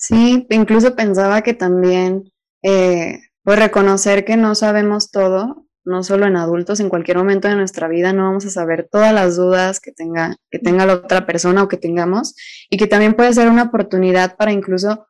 Sí, 0.01 0.47
incluso 0.51 0.97
pensaba 0.97 1.43
que 1.43 1.55
también, 1.55 2.25
eh, 2.63 3.21
pues 3.45 3.59
reconocer 3.59 4.25
que 4.25 4.37
no 4.37 4.55
sabemos 4.55 5.11
todo, 5.11 5.67
no 5.85 6.03
solo 6.03 6.27
en 6.27 6.37
adultos, 6.37 6.81
en 6.81 6.89
cualquier 6.89 7.19
momento 7.19 7.49
de 7.49 7.57
nuestra 7.57 7.89
vida 7.89 8.13
no 8.13 8.25
vamos 8.25 8.47
a 8.47 8.51
saber 8.51 8.89
todas 8.91 9.13
las 9.13 9.37
dudas 9.37 9.81
que 9.81 9.93
tenga, 9.93 10.37
que 10.51 10.59
tenga 10.59 10.87
la 10.87 10.95
otra 10.95 11.27
persona 11.27 11.63
o 11.63 11.69
que 11.69 11.77
tengamos, 11.77 12.35
y 12.71 12.79
que 12.79 12.87
también 12.87 13.15
puede 13.15 13.35
ser 13.35 13.49
una 13.49 13.65
oportunidad 13.65 14.37
para 14.37 14.53
incluso 14.53 15.07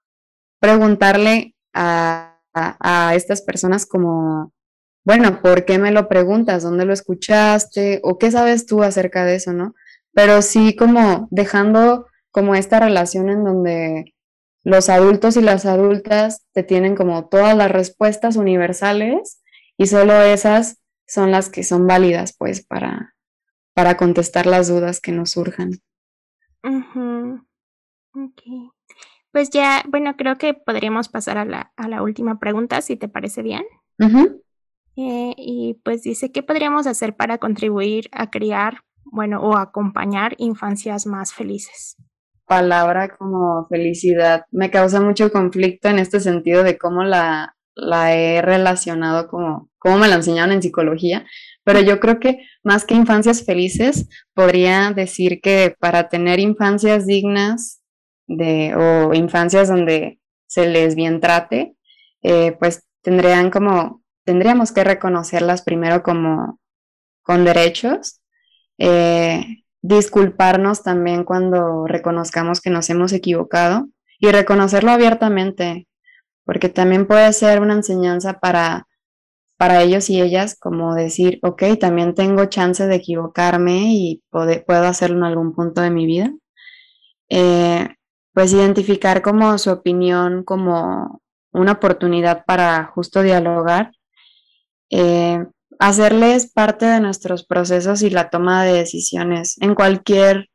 preguntarle 0.60 1.54
a 1.72 2.30
a, 2.54 3.14
estas 3.14 3.42
personas 3.42 3.86
como, 3.86 4.52
bueno, 5.04 5.40
¿por 5.42 5.64
qué 5.64 5.78
me 5.78 5.92
lo 5.92 6.08
preguntas? 6.08 6.62
¿Dónde 6.62 6.84
lo 6.84 6.92
escuchaste? 6.92 8.00
¿O 8.02 8.18
qué 8.18 8.30
sabes 8.30 8.66
tú 8.66 8.82
acerca 8.82 9.24
de 9.24 9.36
eso, 9.36 9.52
no? 9.52 9.74
Pero 10.12 10.42
sí 10.42 10.76
como 10.76 11.28
dejando 11.30 12.06
como 12.30 12.54
esta 12.54 12.80
relación 12.80 13.28
en 13.28 13.44
donde 13.44 14.14
los 14.62 14.88
adultos 14.88 15.36
y 15.36 15.42
las 15.42 15.66
adultas 15.66 16.46
te 16.52 16.62
tienen 16.62 16.94
como 16.94 17.28
todas 17.28 17.56
las 17.56 17.70
respuestas 17.70 18.36
universales 18.36 19.42
y 19.76 19.86
solo 19.86 20.20
esas 20.20 20.80
son 21.06 21.30
las 21.30 21.48
que 21.48 21.64
son 21.64 21.86
válidas 21.86 22.36
pues 22.36 22.64
para, 22.64 23.14
para 23.74 23.96
contestar 23.96 24.46
las 24.46 24.68
dudas 24.68 25.00
que 25.00 25.12
nos 25.12 25.30
surjan. 25.30 25.72
Pues 29.32 29.50
ya, 29.50 29.84
bueno, 29.88 30.16
creo 30.16 30.38
que 30.38 30.54
podríamos 30.54 31.08
pasar 31.08 31.38
a 31.38 31.44
la, 31.44 31.72
a 31.76 31.88
la 31.88 32.02
última 32.02 32.38
pregunta, 32.38 32.82
si 32.82 32.96
te 32.96 33.08
parece 33.08 33.42
bien. 33.42 33.64
Eh, 34.96 35.34
y 35.36 35.80
pues 35.84 36.02
dice, 36.02 36.32
¿qué 36.32 36.42
podríamos 36.42 36.86
hacer 36.86 37.16
para 37.16 37.38
contribuir 37.38 38.08
a 38.12 38.28
criar, 38.30 38.82
bueno, 39.04 39.40
o 39.40 39.56
acompañar 39.56 40.34
infancias 40.38 41.06
más 41.06 41.32
felices? 41.32 41.96
Palabra 42.50 43.16
como 43.16 43.68
felicidad 43.68 44.42
me 44.50 44.72
causa 44.72 45.00
mucho 45.00 45.30
conflicto 45.30 45.86
en 45.88 46.00
este 46.00 46.18
sentido 46.18 46.64
de 46.64 46.78
cómo 46.78 47.04
la, 47.04 47.54
la 47.76 48.12
he 48.12 48.42
relacionado 48.42 49.28
como, 49.28 49.70
cómo 49.78 49.98
me 49.98 50.08
la 50.08 50.16
enseñaron 50.16 50.50
en 50.50 50.60
psicología, 50.60 51.24
pero 51.62 51.80
yo 51.80 52.00
creo 52.00 52.18
que 52.18 52.40
más 52.64 52.84
que 52.84 52.96
infancias 52.96 53.44
felices, 53.44 54.08
podría 54.34 54.90
decir 54.90 55.40
que 55.40 55.76
para 55.78 56.08
tener 56.08 56.40
infancias 56.40 57.06
dignas 57.06 57.84
de, 58.26 58.74
o 58.74 59.14
infancias 59.14 59.68
donde 59.68 60.18
se 60.48 60.66
les 60.66 60.96
bien 60.96 61.20
trate, 61.20 61.76
eh, 62.22 62.56
pues 62.58 62.84
tendrían 63.00 63.52
como, 63.52 64.02
tendríamos 64.24 64.72
que 64.72 64.82
reconocerlas 64.82 65.62
primero 65.62 66.02
como 66.02 66.58
con 67.22 67.44
derechos, 67.44 68.20
eh, 68.76 69.59
disculparnos 69.82 70.82
también 70.82 71.24
cuando 71.24 71.86
reconozcamos 71.86 72.60
que 72.60 72.70
nos 72.70 72.90
hemos 72.90 73.12
equivocado 73.12 73.88
y 74.18 74.30
reconocerlo 74.30 74.90
abiertamente, 74.90 75.88
porque 76.44 76.68
también 76.68 77.06
puede 77.06 77.32
ser 77.32 77.60
una 77.60 77.74
enseñanza 77.74 78.40
para, 78.40 78.86
para 79.56 79.82
ellos 79.82 80.10
y 80.10 80.20
ellas, 80.20 80.56
como 80.58 80.94
decir, 80.94 81.38
ok, 81.42 81.62
también 81.78 82.14
tengo 82.14 82.44
chance 82.46 82.86
de 82.86 82.96
equivocarme 82.96 83.94
y 83.94 84.22
puedo 84.30 84.84
hacerlo 84.84 85.18
en 85.18 85.24
algún 85.24 85.54
punto 85.54 85.80
de 85.80 85.90
mi 85.90 86.06
vida. 86.06 86.32
Eh, 87.30 87.88
pues 88.32 88.52
identificar 88.52 89.22
como 89.22 89.56
su 89.58 89.70
opinión 89.70 90.44
como 90.44 91.20
una 91.52 91.72
oportunidad 91.72 92.44
para 92.44 92.86
justo 92.86 93.22
dialogar, 93.22 93.92
eh, 94.90 95.46
hacerles 95.80 96.52
parte 96.52 96.84
de 96.84 97.00
nuestros 97.00 97.44
procesos 97.44 98.02
y 98.02 98.10
la 98.10 98.28
toma 98.28 98.64
de 98.64 98.74
decisiones 98.74 99.56
en 99.60 99.74
cualquier 99.74 100.50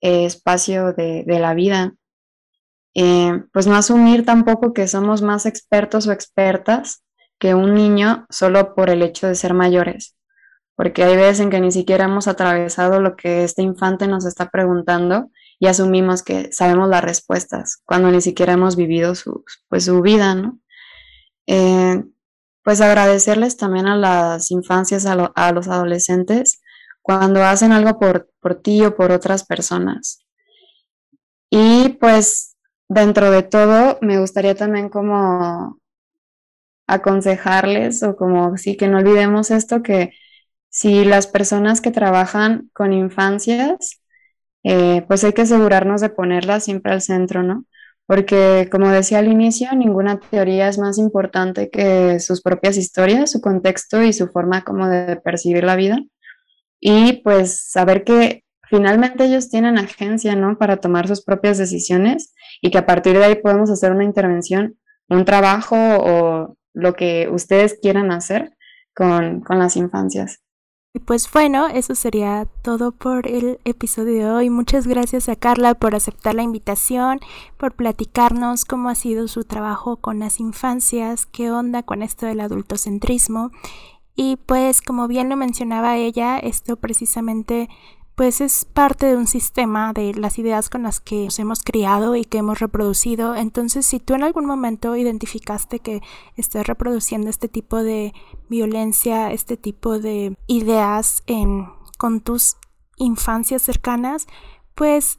eh, 0.00 0.24
espacio 0.24 0.94
de, 0.94 1.24
la 1.26 1.54
vida. 1.54 1.92
Eh, 2.94 3.42
pues 3.52 3.66
no 3.66 3.76
asumir 3.76 4.24
tampoco 4.24 4.72
que 4.72 4.88
somos 4.88 5.20
más 5.20 5.46
expertos 5.46 6.06
o 6.06 6.12
expertas 6.12 7.04
que 7.38 7.54
un 7.54 7.74
niño 7.74 8.24
solo 8.30 8.74
por 8.74 8.88
el 8.88 9.02
hecho 9.02 9.26
de 9.26 9.34
ser 9.34 9.52
mayores, 9.52 10.16
porque 10.76 11.04
hay 11.04 11.16
veces 11.16 11.40
en 11.40 11.50
que 11.50 11.60
ni 11.60 11.70
siquiera 11.70 12.04
hemos 12.04 12.26
atravesado 12.26 13.00
lo 13.00 13.16
que 13.16 13.44
este 13.44 13.62
infante 13.62 14.06
nos 14.06 14.24
está 14.24 14.48
preguntando 14.48 15.30
y 15.58 15.66
asumimos 15.66 16.22
que 16.22 16.50
sabemos 16.52 16.88
las 16.88 17.04
respuestas 17.04 17.82
cuando 17.84 18.10
ni 18.10 18.22
siquiera 18.22 18.54
hemos 18.54 18.76
vivido 18.76 19.14
su, 19.14 19.44
pues, 19.68 19.84
su 19.84 20.00
vida, 20.00 20.34
¿no? 20.34 20.58
Eh, 21.46 22.02
pues 22.64 22.80
agradecerles 22.80 23.56
también 23.56 23.86
a 23.86 23.96
las 23.96 24.50
infancias, 24.50 25.06
a, 25.06 25.52
los 25.52 25.68
adolescentes, 25.68 26.62
cuando 27.02 27.44
hacen 27.44 27.72
algo 27.72 27.98
por, 27.98 28.28
ti 28.62 28.84
o 28.84 28.96
por 28.96 29.12
otras 29.12 29.44
personas. 29.44 30.24
Y 31.50 31.90
pues 32.00 32.56
dentro 32.88 33.30
de 33.30 33.42
todo, 33.42 33.98
me 34.00 34.18
gustaría 34.18 34.54
también 34.54 34.88
como 34.88 35.78
aconsejarles 36.86 38.02
o 38.02 38.16
como 38.16 38.56
sí 38.56 38.76
que 38.76 38.88
no 38.88 38.98
olvidemos 38.98 39.50
esto, 39.50 39.82
que 39.82 40.12
si 40.70 41.04
las 41.04 41.26
personas 41.26 41.80
que 41.80 41.90
trabajan 41.90 42.70
con 42.72 42.92
infancias 42.92 44.00
eh, 44.64 45.04
pues 45.06 45.22
hay 45.24 45.34
que 45.34 45.42
asegurarnos 45.42 46.00
de 46.00 46.08
ponerla 46.08 46.58
siempre 46.58 46.92
al 46.92 47.02
centro, 47.02 47.42
¿no? 47.42 47.66
Porque 48.06 48.68
como 48.70 48.90
decía 48.90 49.18
al 49.18 49.28
inicio, 49.28 49.68
ninguna 49.74 50.20
teoría 50.20 50.68
es 50.68 50.78
más 50.78 50.98
importante 50.98 51.70
que 51.70 52.20
sus 52.20 52.42
propias 52.42 52.76
historias, 52.76 53.30
su 53.30 53.40
contexto 53.40 54.02
y 54.02 54.12
su 54.12 54.28
forma 54.28 54.62
como 54.62 54.88
de 54.88 55.16
percibir 55.16 55.64
la 55.64 55.76
vida. 55.76 55.98
Y 56.80 57.22
pues 57.22 57.70
saber 57.70 58.04
que 58.04 58.44
finalmente 58.68 59.24
ellos 59.24 59.48
tienen 59.48 59.78
agencia, 59.78 60.36
¿no? 60.36 60.58
Para 60.58 60.76
tomar 60.78 61.08
sus 61.08 61.24
propias 61.24 61.56
decisiones 61.56 62.34
y 62.60 62.70
que 62.70 62.78
a 62.78 62.86
partir 62.86 63.16
de 63.16 63.24
ahí 63.24 63.34
podemos 63.36 63.70
hacer 63.70 63.92
una 63.92 64.04
intervención, 64.04 64.76
un 65.08 65.24
trabajo 65.24 65.76
o 65.76 66.56
lo 66.74 66.94
que 66.94 67.28
ustedes 67.30 67.78
quieran 67.80 68.10
hacer 68.12 68.54
con, 68.94 69.40
con 69.40 69.58
las 69.58 69.76
infancias. 69.76 70.43
Pues 71.02 71.28
bueno, 71.32 71.66
eso 71.66 71.96
sería 71.96 72.46
todo 72.62 72.92
por 72.92 73.26
el 73.26 73.58
episodio 73.64 74.14
de 74.14 74.30
hoy. 74.30 74.48
Muchas 74.48 74.86
gracias 74.86 75.28
a 75.28 75.34
Carla 75.34 75.74
por 75.74 75.96
aceptar 75.96 76.36
la 76.36 76.44
invitación, 76.44 77.18
por 77.56 77.72
platicarnos 77.72 78.64
cómo 78.64 78.88
ha 78.88 78.94
sido 78.94 79.26
su 79.26 79.42
trabajo 79.42 79.96
con 79.96 80.20
las 80.20 80.38
infancias, 80.38 81.26
qué 81.26 81.50
onda 81.50 81.82
con 81.82 82.00
esto 82.04 82.26
del 82.26 82.38
adultocentrismo. 82.38 83.50
Y 84.14 84.36
pues 84.46 84.80
como 84.80 85.08
bien 85.08 85.28
lo 85.28 85.34
mencionaba 85.36 85.96
ella, 85.96 86.38
esto 86.38 86.76
precisamente 86.76 87.68
pues 88.14 88.40
es 88.40 88.64
parte 88.64 89.06
de 89.06 89.16
un 89.16 89.26
sistema 89.26 89.92
de 89.92 90.14
las 90.14 90.38
ideas 90.38 90.68
con 90.68 90.84
las 90.84 91.00
que 91.00 91.24
nos 91.24 91.38
hemos 91.38 91.62
criado 91.62 92.14
y 92.14 92.24
que 92.24 92.38
hemos 92.38 92.60
reproducido. 92.60 93.34
Entonces, 93.34 93.86
si 93.86 93.98
tú 93.98 94.14
en 94.14 94.22
algún 94.22 94.46
momento 94.46 94.96
identificaste 94.96 95.80
que 95.80 96.00
estás 96.36 96.66
reproduciendo 96.66 97.28
este 97.28 97.48
tipo 97.48 97.82
de 97.82 98.12
violencia, 98.48 99.32
este 99.32 99.56
tipo 99.56 99.98
de 99.98 100.36
ideas 100.46 101.22
en, 101.26 101.66
con 101.98 102.20
tus 102.20 102.56
infancias 102.96 103.62
cercanas, 103.62 104.28
pues 104.76 105.18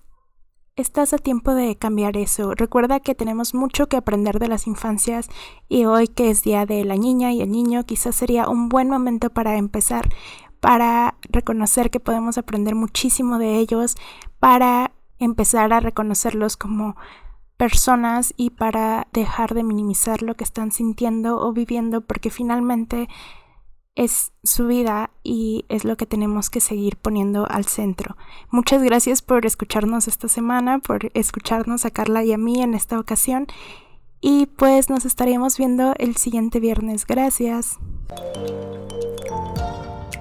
estás 0.77 1.13
a 1.13 1.17
tiempo 1.17 1.53
de 1.53 1.77
cambiar 1.77 2.17
eso. 2.17 2.53
Recuerda 2.53 2.99
que 2.99 3.15
tenemos 3.15 3.53
mucho 3.53 3.88
que 3.88 3.97
aprender 3.97 4.39
de 4.39 4.47
las 4.47 4.67
infancias 4.67 5.29
y 5.69 5.86
hoy 5.86 6.08
que 6.08 6.29
es 6.29 6.43
Día 6.43 6.65
de 6.65 6.84
la 6.84 6.95
Niña 6.95 7.31
y 7.31 7.41
el 7.41 7.51
Niño, 7.51 7.86
quizás 7.86 8.15
sería 8.15 8.49
un 8.49 8.67
buen 8.67 8.89
momento 8.89 9.29
para 9.29 9.58
empezar 9.58 10.10
para 10.65 11.13
reconocer 11.30 11.91
que 11.91 11.99
podemos 11.99 12.39
aprender 12.39 12.73
muchísimo 12.73 13.38
de 13.38 13.60
ellos, 13.60 13.95
para 14.39 14.93
empezar 15.19 15.71
a 15.71 15.80
reconocerlos 15.80 16.58
como 16.58 16.95
personas 17.56 18.34
y 18.36 18.49
para 18.49 19.08
dejar 19.13 19.54
de 19.54 19.62
minimizar 19.62 20.23
lo 20.23 20.34
que 20.34 20.43
están 20.43 20.71
sintiendo 20.71 21.39
o 21.39 21.54
viviendo 21.54 22.01
porque 22.01 22.32
finalmente 22.32 23.08
es 23.93 24.32
su 24.41 24.65
vida 24.65 25.12
y 25.21 25.65
es 25.69 25.86
lo 25.86 25.97
que 25.97 26.08
tenemos 26.08 26.49
que 26.49 26.62
seguir 26.62 26.97
poniendo 26.97 27.45
al 27.47 27.65
centro. 27.65 28.17
Muchas 28.49 28.82
gracias 28.82 29.21
por 29.21 29.45
escucharnos 29.45 30.08
esta 30.08 30.28
semana, 30.28 30.80
por 30.80 31.12
escucharnos 31.13 31.86
a 31.86 31.91
Carla 31.91 32.23
y 32.23 32.34
a 32.34 32.39
mí 32.39 32.63
en 32.63 32.73
esta 32.73 32.99
ocasión 32.99 33.45
y 34.19 34.47
pues 34.47 34.89
nos 34.89 35.06
estaremos 35.06 35.60
viendo 35.60 35.93
el 35.99 36.15
siguiente 36.15 36.60
viernes. 36.60 37.06
Gracias. 37.06 37.78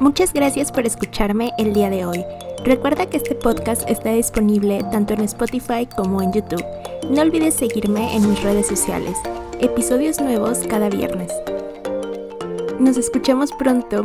Muchas 0.00 0.32
gracias 0.32 0.72
por 0.72 0.86
escucharme 0.86 1.52
el 1.58 1.72
día 1.72 1.88
de 1.90 2.04
hoy. 2.04 2.24
Recuerda 2.64 3.06
que 3.06 3.18
este 3.18 3.34
podcast 3.34 3.88
está 3.88 4.12
disponible 4.12 4.82
tanto 4.90 5.14
en 5.14 5.20
Spotify 5.20 5.86
como 5.86 6.20
en 6.22 6.32
YouTube. 6.32 6.64
No 7.10 7.22
olvides 7.22 7.54
seguirme 7.54 8.14
en 8.16 8.28
mis 8.28 8.42
redes 8.42 8.66
sociales. 8.66 9.16
Episodios 9.60 10.20
nuevos 10.20 10.60
cada 10.68 10.88
viernes. 10.88 11.32
Nos 12.78 12.96
escuchamos 12.96 13.52
pronto. 13.52 14.04